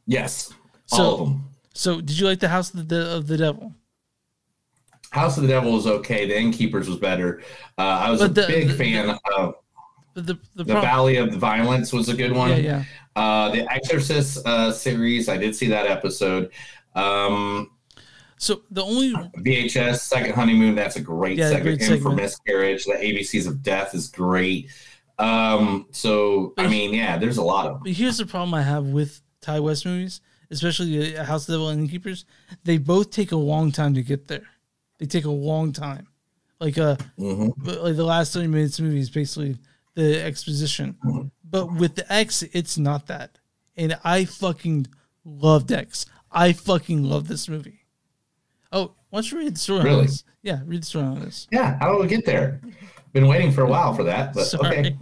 [0.09, 0.53] Yes,
[0.87, 1.45] So, all of them.
[1.75, 3.75] So, did you like the House of the of the Devil?
[5.11, 6.27] House of the Devil was okay.
[6.27, 7.43] The Innkeepers was better.
[7.79, 9.55] Uh, I was But a the- big the- fan of
[10.15, 12.51] The the, the, Valley of the Violence was a good one.
[12.51, 12.85] Yeah, yeah.
[13.15, 16.51] Uh, the Exorcist uh, series, I did see that episode.
[16.97, 17.71] Um,
[18.39, 21.79] So the only VHS Second Honeymoon, that's a great Yeah, segment.
[21.79, 22.11] great And for.
[22.13, 24.71] Miscarriage, the ABCs of Death is great.
[25.19, 27.83] Um, so I mean, yeah, there's a lot of them.
[27.85, 30.21] But here's the problem I have with Ti West movies,
[30.51, 32.25] especially uh, House of the Devil and Innkeepers.
[32.65, 34.47] They both take a long time to get there.
[34.99, 36.09] They take a long time.
[36.61, 39.57] Like uh, but, like the last thirty minutes movie is basically
[39.95, 40.97] the exposition.
[41.49, 43.39] But with the X, it's not that.
[43.77, 44.89] And I fucking
[45.25, 46.05] loved X.
[46.33, 47.85] I fucking love this movie.
[48.73, 50.07] Oh, why don't you read the story on Really?
[50.07, 50.25] this?
[50.43, 51.47] Yeah, read the story on this.
[51.53, 52.61] Yeah, how do we get there?
[53.13, 54.79] Been waiting for a while for that, but Sorry.
[54.79, 54.97] okay.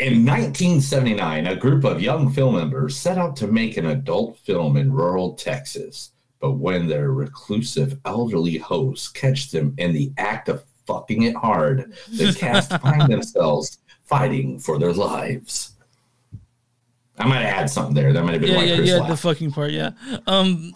[0.00, 4.78] In 1979, a group of young film members set out to make an adult film
[4.78, 6.12] in rural Texas.
[6.40, 11.92] But when their reclusive elderly hosts catch them in the act of fucking it hard,
[12.08, 15.72] the cast find themselves fighting for their lives.
[17.18, 18.14] I might have had something there.
[18.14, 18.96] That might have been yeah, why yeah, Chris yeah.
[18.96, 19.10] laughed.
[19.10, 19.90] The fucking part, yeah.
[20.26, 20.72] Um,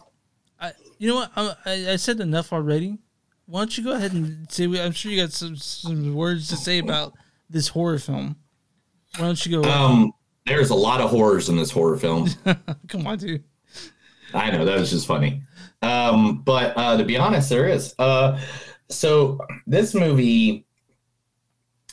[0.60, 1.32] I, you know what?
[1.34, 2.98] I, I, I said enough already.
[3.46, 4.64] Why don't you go ahead and say?
[4.64, 7.14] I'm sure you got some some words to say about
[7.48, 8.36] this horror film.
[9.16, 9.68] Why don't you go?
[9.70, 10.12] Um,
[10.46, 12.28] there's a lot of horrors in this horror film.
[12.88, 13.44] Come on, dude.
[14.32, 15.42] I know that was just funny.
[15.82, 17.94] Um, but uh, to be honest, there is.
[17.98, 18.40] Uh,
[18.88, 20.66] so this movie,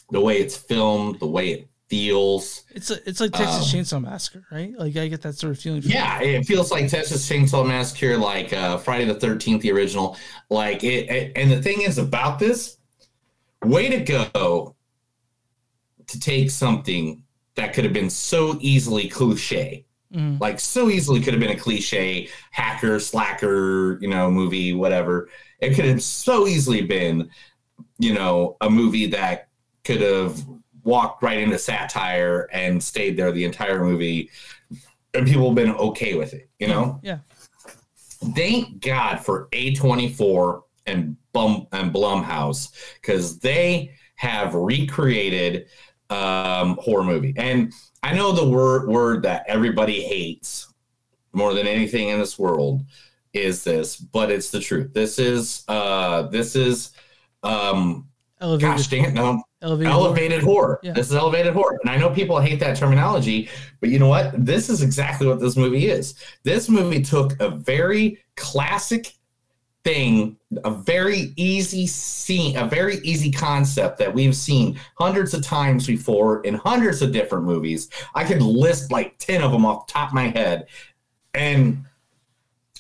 [0.10, 4.02] the way it's filmed, the way it feels, It's a, it's like Texas Um, Chainsaw
[4.02, 4.74] Massacre, right?
[4.78, 5.82] Like I get that sort of feeling.
[5.82, 10.18] from yeah, it feels like Texas Chainsaw Massacre, like uh, Friday the Thirteenth, the original.
[10.50, 12.78] Like it, it, and the thing is about this,
[13.64, 14.76] way to go
[16.12, 17.24] to take something
[17.56, 20.40] that could have been so easily cliche Mhm.
[20.42, 25.74] like so easily could have been a cliche hacker slacker you know movie whatever it
[25.74, 27.30] could have so easily been
[27.98, 29.48] you know, a movie that
[29.84, 30.44] could have
[30.84, 34.30] walked right into satire and stayed there the entire movie,
[35.14, 36.50] and people have been okay with it.
[36.60, 37.20] You know, Yeah.
[38.36, 42.70] thank God for A24 and Bum and Blumhouse
[43.02, 45.66] because they have recreated
[46.12, 47.34] um, horror movie.
[47.38, 50.72] And I know the word word that everybody hates
[51.34, 52.84] more than anything in this world
[53.34, 54.94] is this, but it's the truth.
[54.94, 56.92] This is uh this is
[57.44, 58.08] um
[58.42, 60.80] Elevated, gosh dang it, no, elevated, elevated horror.
[60.82, 60.94] Yeah.
[60.94, 61.78] This is elevated horror.
[61.84, 63.50] And I know people hate that terminology,
[63.80, 64.34] but you know what?
[64.44, 66.16] This is exactly what this movie is.
[66.44, 69.14] This movie took a very classic
[69.84, 75.88] thing, a very easy scene, a very easy concept that we've seen hundreds of times
[75.88, 77.90] before in hundreds of different movies.
[78.14, 80.68] I could list like 10 of them off the top of my head
[81.34, 81.84] and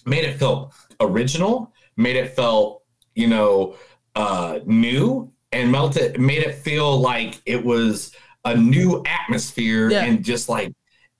[0.05, 2.83] made it feel original, made it feel,
[3.15, 3.75] you know,
[4.15, 8.11] uh new and melted made it feel like it was
[8.43, 10.03] a new atmosphere Yeah.
[10.03, 10.73] and just like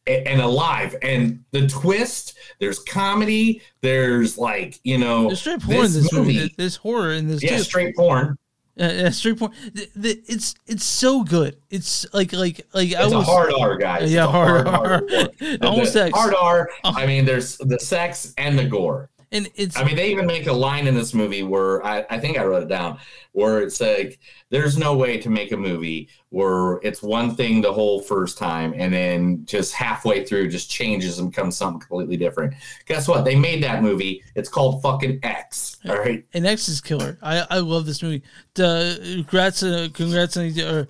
[0.08, 5.94] and alive and the twist there's comedy there's like you know There's straight porn in
[5.94, 6.54] this movie.
[6.58, 7.64] There's horror in this yeah too.
[7.64, 8.38] straight porn
[8.80, 9.52] Uh, yeah, straight porn.
[9.74, 11.58] The, the, it's it's so good.
[11.70, 14.12] It's like like like I it's a was hard R, guys.
[14.12, 15.30] Yeah, a hard hard R.
[15.62, 16.18] Almost the X.
[16.18, 16.70] hard R.
[16.86, 19.10] I mean, there's the sex and the gore.
[19.34, 19.78] And it's.
[19.78, 22.44] I mean, they even make a line in this movie where I, I think I
[22.44, 22.98] wrote it down,
[23.32, 24.20] where it's like,
[24.50, 28.74] "There's no way to make a movie where it's one thing the whole first time,
[28.76, 32.54] and then just halfway through just changes and becomes something completely different."
[32.88, 33.24] Guess what?
[33.24, 34.22] They made that movie.
[34.36, 35.78] It's called fucking X.
[35.88, 36.26] All right.
[36.34, 37.18] And X is killer.
[37.22, 38.24] I, I love this movie.
[38.56, 40.90] The congrats, uh, congrats on or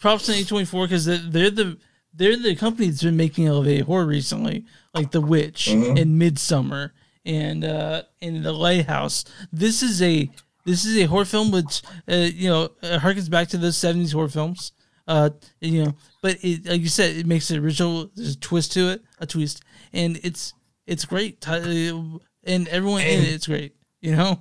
[0.00, 1.78] props on A24 because they're, they're the
[2.14, 6.00] they're the company that's been making elevated horror recently, like The Witch Mhm.
[6.00, 6.90] and Midsommar
[7.24, 9.24] and uh and The Lighthouse.
[9.52, 10.30] This is a
[10.64, 14.12] this is a horror film which uh, you know uh, harkens back to those seventies
[14.12, 14.72] horror films.
[15.08, 18.10] Uh, you know, but it, like you said, it makes it original.
[18.14, 19.62] There's a twist to it, a twist,
[19.92, 20.54] and it's
[20.86, 21.46] it's great.
[21.48, 23.74] Uh, And everyone in it, it's great.
[24.00, 24.40] You know.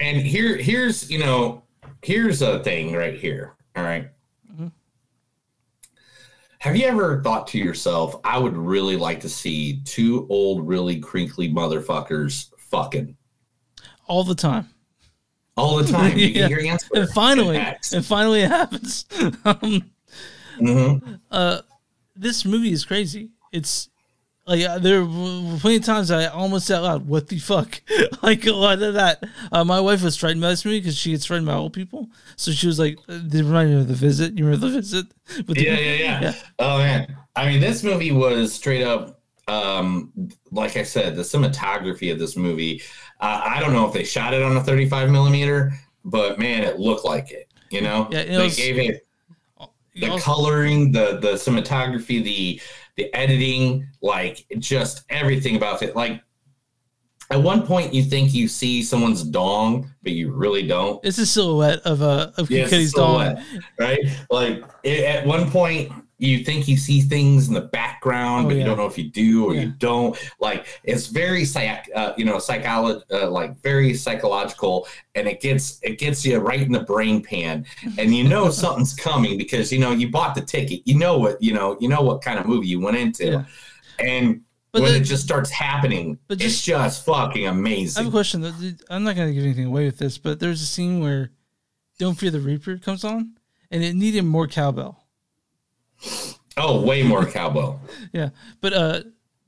[0.00, 1.62] And here, here's you know,
[2.02, 3.54] here's a thing right here.
[3.76, 4.10] All right.
[6.64, 10.98] Have you ever thought to yourself, I would really like to see two old, really
[10.98, 13.14] crinkly motherfuckers fucking
[14.06, 14.70] all the time.
[15.58, 16.16] all the time?
[16.16, 16.48] You Yeah.
[16.48, 16.88] your answer.
[16.94, 17.92] And finally, X.
[17.92, 19.04] and finally, it happens.
[19.44, 19.90] um,
[20.58, 21.20] Mhm.
[21.30, 21.60] uh,
[22.16, 23.28] this movie is crazy.
[23.52, 23.90] It's
[24.46, 27.80] like uh, there were plenty of times I almost said out loud, "What the fuck?"
[28.22, 29.24] like a lot of that.
[29.50, 32.08] Uh, my wife was frightened by this movie because she gets frightened by old people.
[32.36, 34.34] So she was like, uh, "Did it remind you of the visit?
[34.38, 35.06] You remember the visit?"
[35.46, 39.20] With the- yeah, yeah, yeah, Oh man, I mean, this movie was straight up.
[39.48, 40.10] Um,
[40.52, 42.82] like I said, the cinematography of this movie.
[43.20, 45.72] Uh, I don't know if they shot it on a 35 millimeter,
[46.04, 47.48] but man, it looked like it.
[47.70, 49.06] You know, Yeah, it they was- gave it
[49.94, 52.60] the coloring, the the cinematography, the
[52.96, 55.96] the editing, like just everything about it.
[55.96, 56.22] Like
[57.30, 61.04] at one point, you think you see someone's dong, but you really don't.
[61.04, 63.42] It's a silhouette of a of Yeah, Kid Cudi's silhouette,
[63.78, 64.00] right?
[64.30, 68.54] Like it, at one point, you think you see things in the background, Oh, but
[68.56, 68.60] yeah.
[68.62, 69.62] you don't know if you do or Yeah.
[69.62, 70.16] you don't.
[70.40, 75.80] Like it's very psych, uh, you know, psycholo- uh, like very psychological, and it gets
[75.82, 77.66] it gets you right in the brain pan,
[77.98, 80.82] and you know something's coming because you know you bought the ticket.
[80.84, 81.76] You know what you know.
[81.80, 83.44] You know what kind of movie you went into, Yeah.
[83.98, 84.40] and.
[84.72, 88.00] But when it just starts happening, but it's just fucking amazing.
[88.00, 88.44] I have a question.
[88.90, 91.30] I'm not going to give anything away with this, but there's a scene where
[92.00, 93.34] "Don't Fear the Reaper" comes on,
[93.70, 95.03] and it needed more cowbell.
[96.56, 97.80] Oh, way more cowbell.
[98.12, 98.28] Yeah,
[98.60, 99.00] but uh,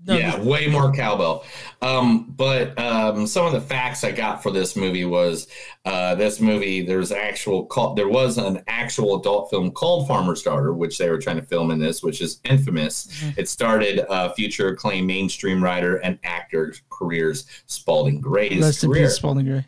[0.04, 1.44] no, yeah, way more cowbell.
[1.80, 5.46] Um, but um, some of the facts I got for this movie was
[5.84, 6.84] uh, this movie.
[6.84, 11.18] There's actual call, there was an actual adult film called Farmer's Daughter, which they were
[11.18, 13.08] trying to film in this, which is infamous.
[13.36, 19.10] It started uh, future acclaimed mainstream writer and actor careers Spalding Gray's in career.
[19.10, 19.64] Spalding Gray.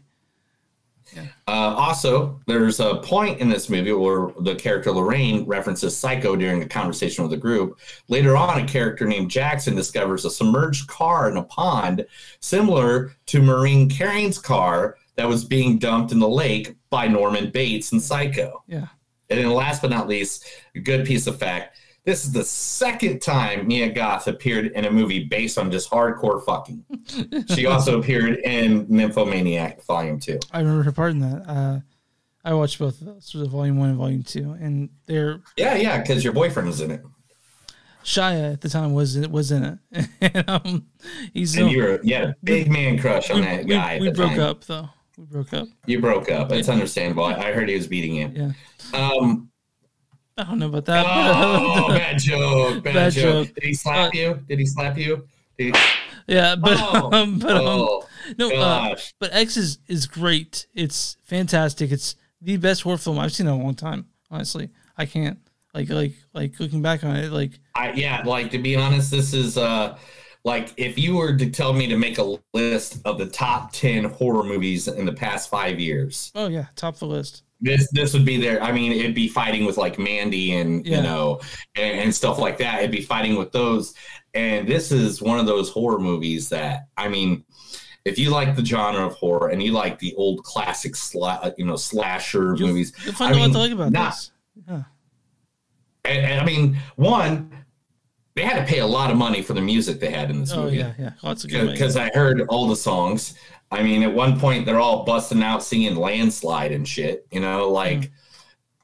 [1.46, 6.62] Uh, also, there's a point in this movie where the character Lorraine references Psycho during
[6.62, 7.78] a conversation with the group.
[8.08, 12.06] Later on, a character named Jackson discovers a submerged car in a pond
[12.40, 17.92] similar to Marion Crane's car that was being dumped in the lake by Norman Bates
[17.92, 18.62] in Psycho.
[18.66, 18.86] Yeah.
[19.30, 20.44] And then last but not least,
[20.74, 21.76] a good piece of fact.
[22.04, 26.42] This is the second time Mia Goth appeared in a movie based on just hardcore
[26.44, 26.84] fucking.
[27.54, 30.38] She also appeared in Nymphomaniac Volume 2.
[30.52, 31.44] I remember her part in that.
[31.48, 31.80] Uh,
[32.44, 35.74] I watched both of those, so the volume one and volume two, and they're Yeah,
[35.74, 37.02] yeah, because your boyfriend was in it.
[38.04, 40.08] Shia at the time was in, was in it.
[40.22, 40.86] and, um,
[41.34, 43.70] he's And no- you were you had a big man crush on we, that we-
[43.70, 43.94] guy.
[43.96, 44.40] at We, the broke time.
[44.40, 44.88] up though.
[45.18, 45.68] We broke up.
[45.86, 46.52] You broke up.
[46.52, 47.24] It's understandable.
[47.24, 48.30] I I heard he was beating you.
[48.94, 48.98] Yeah.
[48.98, 49.50] Um.
[50.38, 51.04] I don't know about that.
[51.06, 52.84] Oh, bad joke.
[52.84, 53.46] Bad, Bad joke.
[53.48, 53.54] joke.
[53.56, 54.38] Did he slap you?
[54.48, 55.26] Did he slap you?
[55.58, 55.74] He-
[56.28, 58.06] Yeah, but Oh, um, but um, oh,
[58.38, 60.66] no, uh, but X is is great.
[60.74, 61.90] It's fantastic.
[61.90, 64.06] It's the best horror film I've seen in a long time.
[64.30, 64.68] Honestly,
[64.98, 65.38] I can't
[65.72, 67.32] like like like looking back on it.
[67.32, 69.96] Like I yeah, like to be honest, this is uh
[70.44, 74.04] like if you were to tell me to make a list of the top ten
[74.04, 77.42] horror movies in the past five years, oh yeah, top of the list.
[77.60, 78.62] This this would be there.
[78.62, 80.98] I mean, it'd be fighting with like Mandy and Yeah.
[80.98, 81.40] you know
[81.76, 82.78] and, and stuff like that.
[82.80, 83.94] It'd be fighting with those.
[84.34, 87.44] And this is one of those horror movies that I mean,
[88.04, 91.64] if you like the genre of horror and you like the old classic sla- you
[91.66, 94.30] know slasher You'll- movies, You'll find I out what mean, to like about not- this.
[94.68, 94.82] Yeah.
[96.04, 97.50] And, and I mean, one,
[98.34, 100.52] they had to pay a lot of money for the music they had in this
[100.52, 100.76] Oh movie.
[100.78, 101.10] yeah, yeah.
[101.22, 101.70] Lots of good.
[101.72, 103.34] because I heard all the songs.
[103.70, 107.26] I mean, at one point they're all busting out singing "Landslide" and shit.
[107.30, 108.10] You know, like,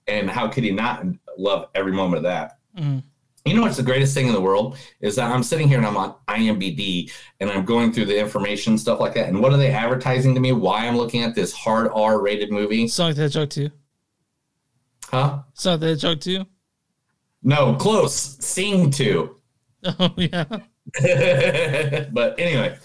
[0.07, 1.05] and how could he not
[1.39, 2.59] love every moment of that?
[2.79, 3.03] Mhm.
[3.47, 5.87] You know what's the greatest thing in the world is that I'm sitting here and
[5.87, 9.29] I'm on IMDb and I'm going through the information stuff like that.
[9.29, 10.53] And what are they advertising to me?
[10.53, 12.89] Why I'm looking at this hard R rated movie?
[12.89, 13.71] Sonic the Hedgehog too.
[15.11, 15.43] Huh?
[15.53, 16.47] Sonic the Hedgehog too.
[17.43, 18.15] No, close.
[18.45, 19.37] Sing to.
[19.99, 20.45] Oh yeah.
[22.13, 22.79] but anyway,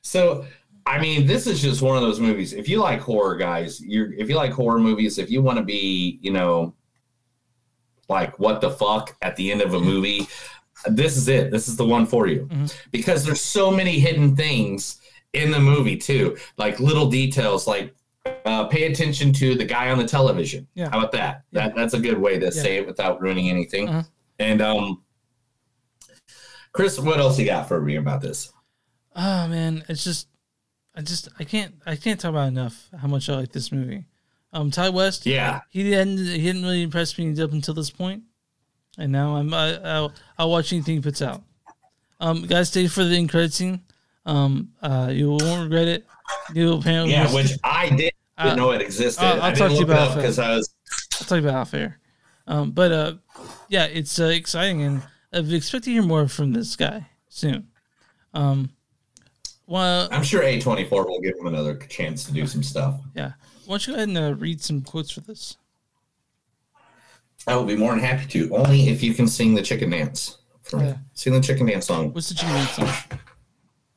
[0.00, 0.46] so
[0.88, 2.52] I mean, this is just one of those movies.
[2.52, 5.64] If you like horror, guys, you're if you like horror movies, if you want to
[5.64, 6.74] be, you know,
[8.08, 10.26] like what the fuck at the end of a movie,
[10.86, 11.50] this is it.
[11.50, 12.48] This is the one for you
[12.90, 15.00] because there's so many hidden things
[15.32, 17.94] in the movie too, like little details, like.
[18.44, 20.66] Uh, pay attention to the guy on the television.
[20.74, 20.90] Yeah.
[20.90, 21.44] How about that?
[21.52, 23.88] That that's a good way to say it without ruining anything.
[23.88, 24.02] Uh-huh.
[24.38, 25.02] And um,
[26.72, 28.52] Chris, what else you got for me about this?
[29.16, 30.28] Oh man, it's just,
[30.98, 34.04] I just, I can't, I can't talk about enough how much I like this movie.
[34.52, 35.60] Um, Ti West, Yeah.
[35.70, 38.24] he didn't, he didn't really impress me up until this point,
[38.98, 41.42] and now I'm, I, I'll, I'll watch anything he puts out.
[42.18, 43.80] Um, guys, stay for the end credit scene.
[44.26, 46.06] Um, uh, you won't regret it.
[46.52, 49.22] You apparently, Yeah, which I did, Uh, didn't know it existed.
[49.24, 50.16] I'll- I'll I talk didn't to you it about it.
[50.16, 50.74] because I was.
[51.30, 51.98] I'll you about off air.
[52.48, 53.14] Um, but uh,
[53.68, 57.68] yeah, it's uh, exciting, and I expect to hear more from this guy soon.
[58.34, 58.70] Um,
[59.68, 62.98] well, I'm sure A24 will give him another chance to do some stuff.
[63.14, 63.32] Yeah.
[63.66, 65.58] Why don't you go ahead and uh, read some quotes for this?
[67.46, 70.38] I will be more than happy to, only if you can sing the chicken dance
[70.62, 70.94] for me.
[71.12, 72.14] Sing the chicken dance song.
[72.14, 72.88] What's the chicken dance song?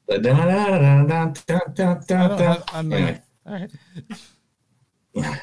[0.07, 2.27] The da da da da da da da.
[2.35, 2.63] da.
[2.73, 2.93] I I'm.
[3.45, 3.71] All right.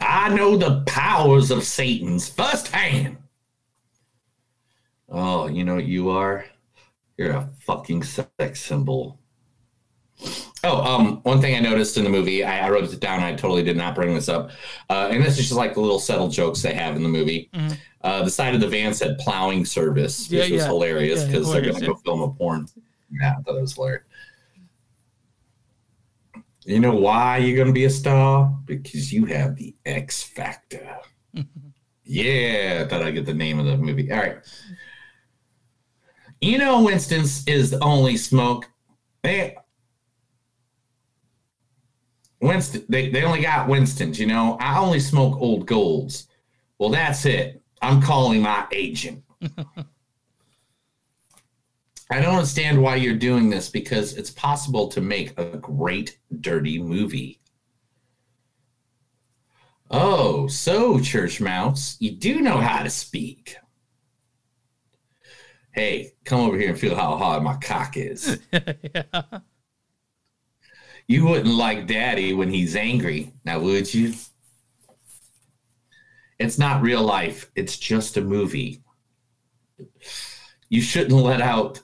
[0.00, 3.16] I know the powers of Satan's firsthand.
[5.08, 6.44] Oh, you know what you are?
[7.20, 9.20] You're a fucking sex symbol.
[10.64, 13.20] Oh, um, one thing I noticed in the movie, I, I wrote it down.
[13.20, 14.52] I totally did not bring this up,
[14.88, 17.50] uh, and this is just like the little subtle jokes they have in the movie.
[17.52, 17.76] Mhm.
[18.00, 20.66] Uh, the side of the van said plowing service, Yeah, which was yeah.
[20.68, 22.66] hilarious Yeah, because they're gonna go film a porn.
[23.12, 24.04] Yeah, I thought it was hilarious.
[26.64, 28.50] You know why you're gonna be a star?
[28.64, 30.96] Because you have the X factor.
[32.04, 34.10] yeah, I thought I'd get the name of the movie.
[34.10, 34.38] All right.
[36.40, 38.68] You know, Winston's is the only smoke.
[39.22, 39.56] They
[42.40, 44.56] Winston, they, they only got Winston's, you know.
[44.60, 46.28] I only smoke old golds.
[46.78, 47.62] Well, that's it.
[47.82, 49.22] I'm calling my agent.
[52.12, 56.82] I don't understand why you're doing this because it's possible to make a great dirty
[56.82, 57.40] movie.
[59.90, 63.56] Oh, so church mouse, you do know how to speak.
[65.72, 68.38] Hey, come over here and feel how hard my cock is.
[71.10, 74.14] You wouldn't like daddy when he's angry, now would you?
[76.38, 78.80] It's not real life, it's just a movie.
[80.68, 81.82] You shouldn't let out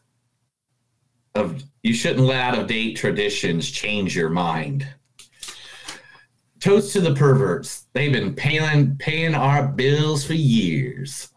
[1.35, 4.87] of you shouldn't let out of date traditions change your mind.
[6.61, 7.89] Toast to the perverts.
[7.95, 11.31] They've been paying paying our bills for years.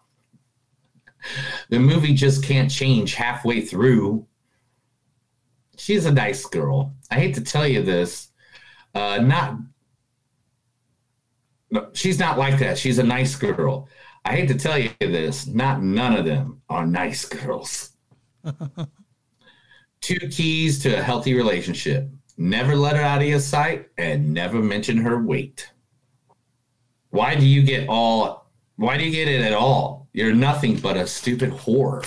[1.69, 4.25] The movie just can't change halfway through.
[5.77, 6.93] She's a nice girl.
[7.11, 8.29] I hate to tell you this.
[8.93, 9.57] Uh, not
[11.71, 12.77] no, she's not like that.
[12.77, 13.87] She's a nice girl.
[14.25, 15.45] I hate to tell you this.
[15.45, 17.91] Not none of them are nice girls.
[20.01, 22.09] Two keys to a healthy relationship
[22.39, 25.71] never let her out of your sight and never mention her weight.
[27.09, 29.98] Why do you get all, why do you get it at all?
[30.13, 32.05] You're nothing but a stupid whore.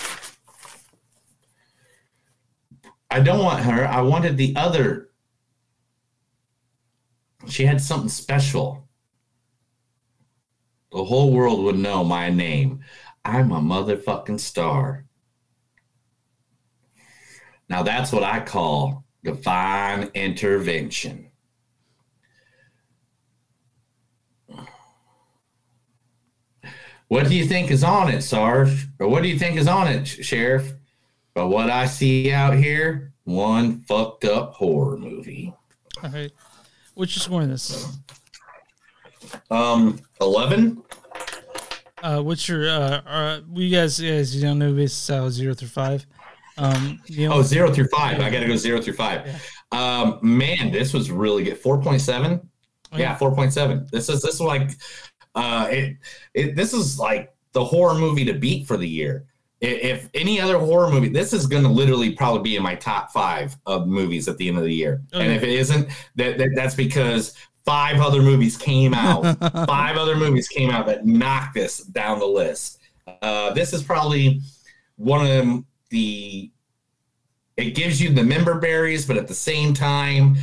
[3.11, 3.87] I don't want her.
[3.87, 5.11] I wanted the other
[7.49, 8.89] She had something special.
[10.93, 12.85] The whole world would know my name.
[13.25, 15.07] I'm a motherfucking star.
[17.69, 21.32] Now that's what I call divine intervention.
[27.13, 28.87] What do you think is on it, Sarge?
[28.99, 30.73] Or what do you think is on it, Sheriff?
[31.35, 35.53] But what I see out here, one fucked up horror movie.
[36.03, 36.33] All right.
[36.95, 37.99] What's your score on this?
[39.51, 40.83] Um, eleven.
[42.03, 45.69] Uh, what's your uh, uh you guys guys you don't know this of zero through
[45.69, 46.07] five.
[46.57, 48.21] Um, you know, Oh, zero through five.
[48.21, 49.29] I got to go zero through five.
[49.71, 51.59] Um, man, this was really good.
[51.59, 52.49] Four point seven.
[52.91, 53.87] Oh, Yeah, four point seven.
[53.93, 54.71] This is this is like,
[55.35, 55.97] uh, it,
[56.35, 59.27] it this is like the horror movie to beat for the year.
[59.61, 63.13] If any other horror movie, this is going to literally probably be in my top
[63.13, 65.03] five of movies at the end of the year.
[65.13, 69.23] And if it isn't, that, that that's because five other movies came out.
[69.67, 72.81] five other movies came out that knocked this down the list.
[73.23, 74.41] Uh, this is probably
[74.97, 76.51] one of the.
[77.57, 80.37] It gives you the member berries, but at the same time,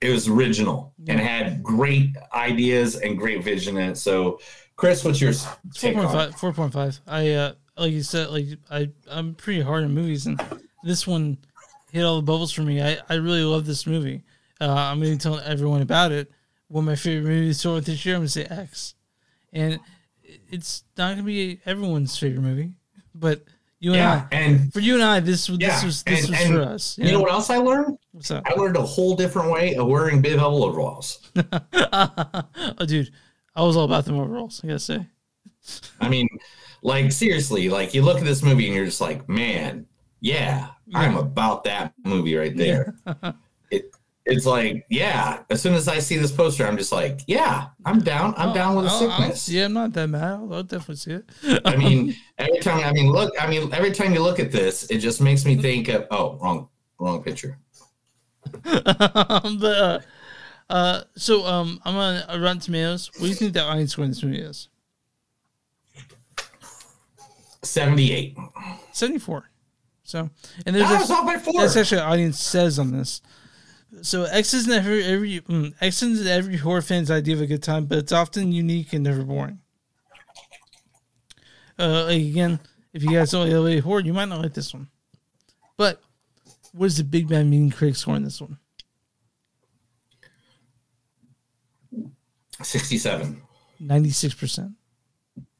[0.00, 3.96] it was original and had great ideas and great vision in it.
[3.96, 4.40] So,
[4.76, 6.30] Chris, what's your It's four take point on it?
[6.30, 6.40] five.
[6.40, 7.00] Four point five.
[7.06, 10.40] I uh, like you said, like I I'm pretty hard on movies, and
[10.82, 11.38] this one
[11.92, 12.80] hit all the bubbles for me.
[12.82, 14.22] I I really love this movie.
[14.60, 16.30] Uh, I'm going to tell everyone about it.
[16.68, 18.94] One of my favorite movies so this year, I'm going to say X,
[19.52, 19.80] and
[20.22, 22.74] it's not going to be everyone's favorite movie,
[23.14, 23.42] but
[23.80, 26.30] you and Yeah, I, and- for you and I, this this Yeah, was this and-
[26.30, 26.98] was and for us.
[26.98, 27.98] You know what else I learned?
[28.12, 28.42] What's that?
[28.46, 31.30] I learned a whole different way of wearing bib overalls.
[31.92, 32.44] oh,
[32.86, 33.10] dude,
[33.56, 34.60] I was all about them overalls.
[34.62, 35.06] I gotta say.
[36.00, 36.28] I mean,
[36.82, 39.86] like seriously, like you look at this movie and you're just like, man,
[40.20, 42.94] yeah, I'm about that movie right there.
[43.70, 43.94] it,
[44.30, 45.42] it's like, yeah.
[45.50, 48.32] As soon as I see this poster, I'm just like, yeah, I'm down.
[48.36, 49.48] I'm Oh, down with the I'll- I'll sickness.
[49.48, 50.22] yeah, I'm not that mad.
[50.22, 51.60] I'll, I'll definitely see it.
[51.64, 52.84] I mean, every time.
[52.84, 53.32] I mean, look.
[53.40, 56.06] I mean, every time you look at this, it just makes me think of.
[56.10, 57.58] Oh, wrong, wrong picture.
[58.62, 59.98] but uh,
[60.70, 63.10] uh, so um, I'm on uh, Rotten Tomatoes.
[63.14, 64.68] What do you think the audience score in this movie is?
[67.62, 68.36] Seventy-eight.
[68.92, 69.44] Seventy-four.
[70.02, 70.28] So,
[70.66, 71.60] and there's Ah, actually- it's off by four.
[71.60, 73.20] that's actually what audience says on this.
[74.02, 77.62] So X isn't every every mm, X isn't every horror fan's idea of a good
[77.62, 79.58] time, but it's often unique and never boring.
[81.78, 82.60] Uh, again,
[82.92, 84.88] if you guys don't like horror, you might not like this one.
[85.76, 86.00] But
[86.72, 88.58] what is the Big Bad Mean Critic score in this one?
[92.62, 93.42] Sixty-seven.
[93.80, 94.72] Ninety-six percent.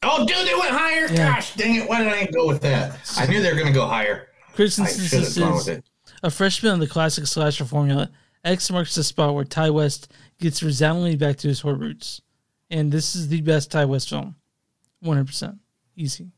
[0.02, 1.07] Oh, dude, they went higher.
[1.11, 1.35] Yeah.
[1.35, 1.89] Gosh, dang it!
[1.89, 2.98] Why did I go with that?
[3.16, 4.28] I knew they were going to go higher.
[4.55, 5.85] Critics I insist should have gone with it.
[6.23, 8.11] a freshman on the classic slasher formula.
[8.45, 12.23] X marks the spot where Ti West gets resoundingly back to his horror roots,
[12.71, 14.37] and this is the best Ti West film,
[15.01, 15.59] one hundred percent,
[15.97, 16.31] easy,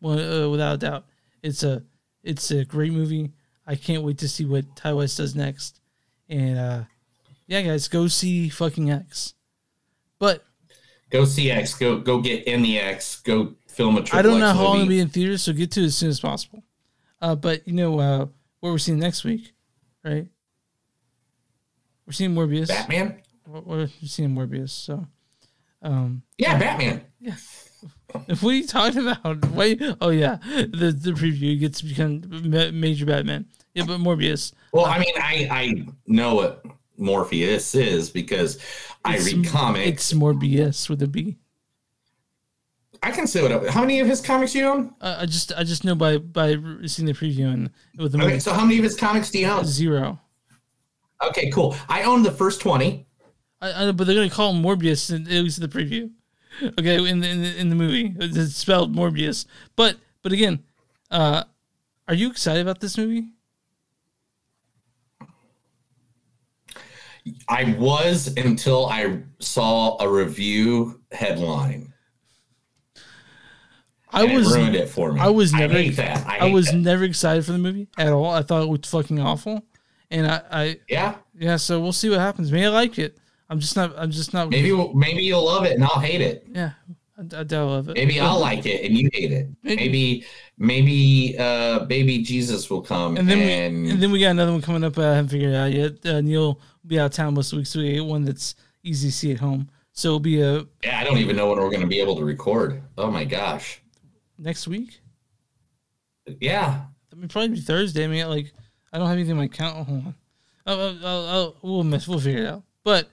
[0.00, 1.04] well, uh, without a doubt.
[1.42, 1.82] It's a
[2.22, 3.32] it's a great movie.
[3.66, 5.80] I can't wait to see what Ti West does next,
[6.28, 6.82] and uh,
[7.46, 9.34] yeah, guys, go see fucking X.
[10.18, 10.44] But
[11.10, 11.74] Go see X.
[11.74, 13.20] Go go get in the X.
[13.20, 15.52] Go film a triple I don't know X how long it'll be in theaters, so
[15.52, 16.62] get to it as soon as possible.
[17.20, 18.26] Uh, but you know uh,
[18.60, 19.52] what we're seeing next week,
[20.04, 20.28] right?
[22.08, 22.68] We're seeing Morbius.
[22.68, 23.20] Batman.
[23.46, 24.70] We're, we're seeing Morbius.
[24.70, 25.06] So,
[25.82, 27.02] um, Yeah, Batman.
[27.20, 27.34] Yeah.
[28.42, 29.50] Are you talking about?
[29.50, 29.82] Wait.
[30.00, 32.22] Oh yeah, the the preview gets to become
[32.80, 33.44] major Batman.
[33.74, 34.54] Yeah, but Morbius.
[34.72, 36.64] Well, I mean, I I know what
[36.96, 38.58] Morpheus is because
[39.04, 39.86] I read comics.
[39.88, 41.36] It's Morbius with a B.
[43.02, 43.68] I can say what.
[43.68, 44.94] How many of his comics do you own?
[45.02, 46.56] Uh, I just I just know by by
[46.86, 47.68] seeing the preview and
[47.98, 48.40] with the Okay, movie.
[48.40, 49.66] so how many of his comics do you own?
[49.66, 50.18] Zero.
[51.22, 51.76] Okay, cool.
[51.88, 53.06] I own the first twenty.
[53.60, 56.10] I, I, but they're gonna call him Morbius in, at least in the preview.
[56.78, 59.46] Okay, in the, in the in the movie, it's spelled Morbius.
[59.76, 60.64] But but again,
[61.10, 61.44] uh,
[62.06, 63.28] are you excited about this movie?
[67.48, 71.92] I was until I saw a review headline.
[74.10, 75.20] I it was ruined it for me.
[75.20, 76.26] I was I never hate that.
[76.26, 76.76] I I, was that.
[76.76, 78.30] never excited for the movie at all.
[78.30, 79.62] I thought it was fucking awful,
[80.10, 81.56] and I, I yeah yeah.
[81.56, 82.50] So we'll see what happens.
[82.52, 83.18] Maybe I like it.
[83.50, 83.94] I'm just not.
[83.96, 84.50] I'm just not.
[84.50, 86.46] Maybe maybe you'll love it and I'll hate it.
[86.52, 86.72] Yeah,
[87.18, 87.96] I, I doubt love it.
[87.96, 89.48] Maybe I'll like it and you hate it.
[89.62, 90.24] Maybe
[90.58, 94.52] maybe uh baby Jesus will come And then and, we and then we got another
[94.52, 94.98] one coming up.
[94.98, 96.06] I haven't figured it out yet.
[96.06, 99.08] Uh, Neil will be out of town most weeks, so we get one that's easy
[99.08, 99.70] to see at home.
[99.92, 102.24] So it'll be a yeah, I don't even know when we're gonna be able to
[102.24, 102.82] record.
[102.96, 103.80] Oh my gosh.
[104.38, 105.00] next week.
[106.40, 106.82] Yeah.
[107.12, 108.04] I mean, probably be Thursday.
[108.04, 108.52] I mean, like,
[108.92, 109.86] I don't have anything in my account.
[109.86, 110.14] Hold on.
[110.66, 112.62] I'll, I'll, I'll, we'll miss, we'll figure it out.
[112.84, 113.08] But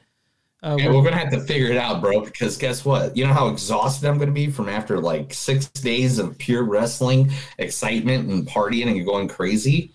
[0.63, 2.21] Uh, Yeah, we're- we're gonna have to figure it out, bro.
[2.21, 3.15] Because guess what?
[3.15, 7.31] You know how exhausted I'm gonna be from after like six days of pure wrestling
[7.59, 9.91] excitement and partying and going crazy.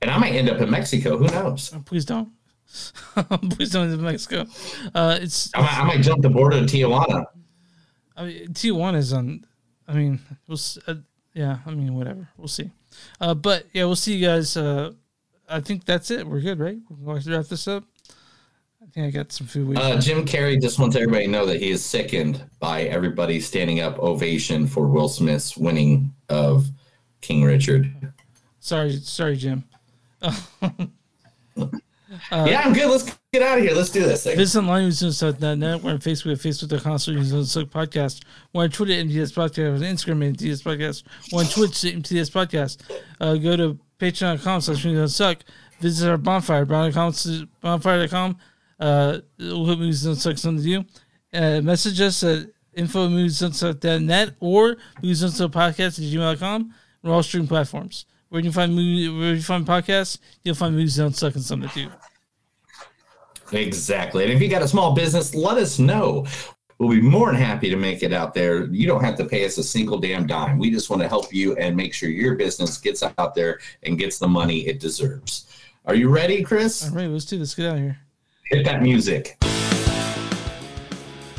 [0.00, 1.16] And I might end up in Mexico.
[1.16, 1.72] Who knows?
[1.84, 2.30] Please don't.
[3.50, 4.46] Please don't in Mexico.
[4.94, 7.26] Uh, it's I might, I might jump the border to Tijuana.
[8.16, 9.44] I mean, Tijuana is on.
[9.86, 10.18] I mean,
[10.48, 10.58] we'll.
[10.86, 10.94] Uh,
[11.34, 12.28] yeah, I mean, whatever.
[12.36, 12.70] We'll see.
[13.20, 14.56] Uh, but yeah, we'll see you guys.
[14.56, 14.92] Uh,
[15.48, 16.26] I think that's it.
[16.26, 16.78] We're good, right?
[16.88, 17.84] We're going to wrap this up.
[18.82, 19.78] I think I got some food.
[19.78, 20.00] Uh.
[20.00, 23.98] Jim Carrey just wants everybody to know that he is sickened by everybody standing up
[23.98, 26.66] ovation for Will Smith's winning of
[27.20, 28.12] King Richard.
[28.60, 29.64] Sorry, sorry, Jim.
[32.30, 32.90] Uh, yeah, I'm good.
[32.90, 33.74] Let's get out of here.
[33.74, 34.24] Let's do this.
[34.24, 35.82] Visit linenews.net.
[35.82, 38.22] We're on Facebook facebook.com slash Suck Podcast.
[38.52, 39.56] We're on Twitter MTS Podcast.
[39.56, 41.04] We're on Instagram MTS Podcast.
[41.32, 42.82] We're on Twitch at MTS Podcast.
[43.20, 45.38] Uh, go to patreon.com slash Suck.
[45.80, 47.48] Visit our bonfire, bonfire.com.
[47.60, 48.36] bonfire.com.
[48.78, 50.84] Uh, we'll put movies don't suck something to you.
[51.32, 56.74] Uh, message us at info or movies don't suck podcast at gmail.com.
[57.02, 58.06] We're all streaming platforms.
[58.32, 61.68] Where you find movie, where you find podcasts, you'll find movies don't suck and something
[61.68, 61.90] to you.
[63.52, 64.24] Exactly.
[64.24, 66.24] And if you got a small business, let us know.
[66.78, 68.64] We'll be more than happy to make it out there.
[68.68, 70.56] You don't have to pay us a single damn dime.
[70.56, 73.98] We just want to help you and make sure your business gets out there and
[73.98, 75.54] gets the money it deserves.
[75.84, 76.88] Are you ready, Chris?
[76.88, 77.54] All right, let's do this.
[77.54, 77.98] Get out of here.
[78.46, 79.36] Hit that music.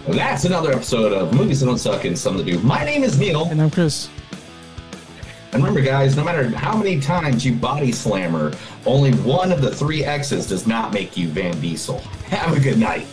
[0.07, 2.59] That's another episode of Movies That Don't Suck and Something to Do.
[2.59, 3.45] My name is Neil.
[3.45, 4.09] And I'm Chris.
[5.53, 8.53] And remember, guys, no matter how many times you body slammer,
[8.87, 11.99] only one of the three X's does not make you Vin Diesel.
[12.29, 13.05] Have a good night.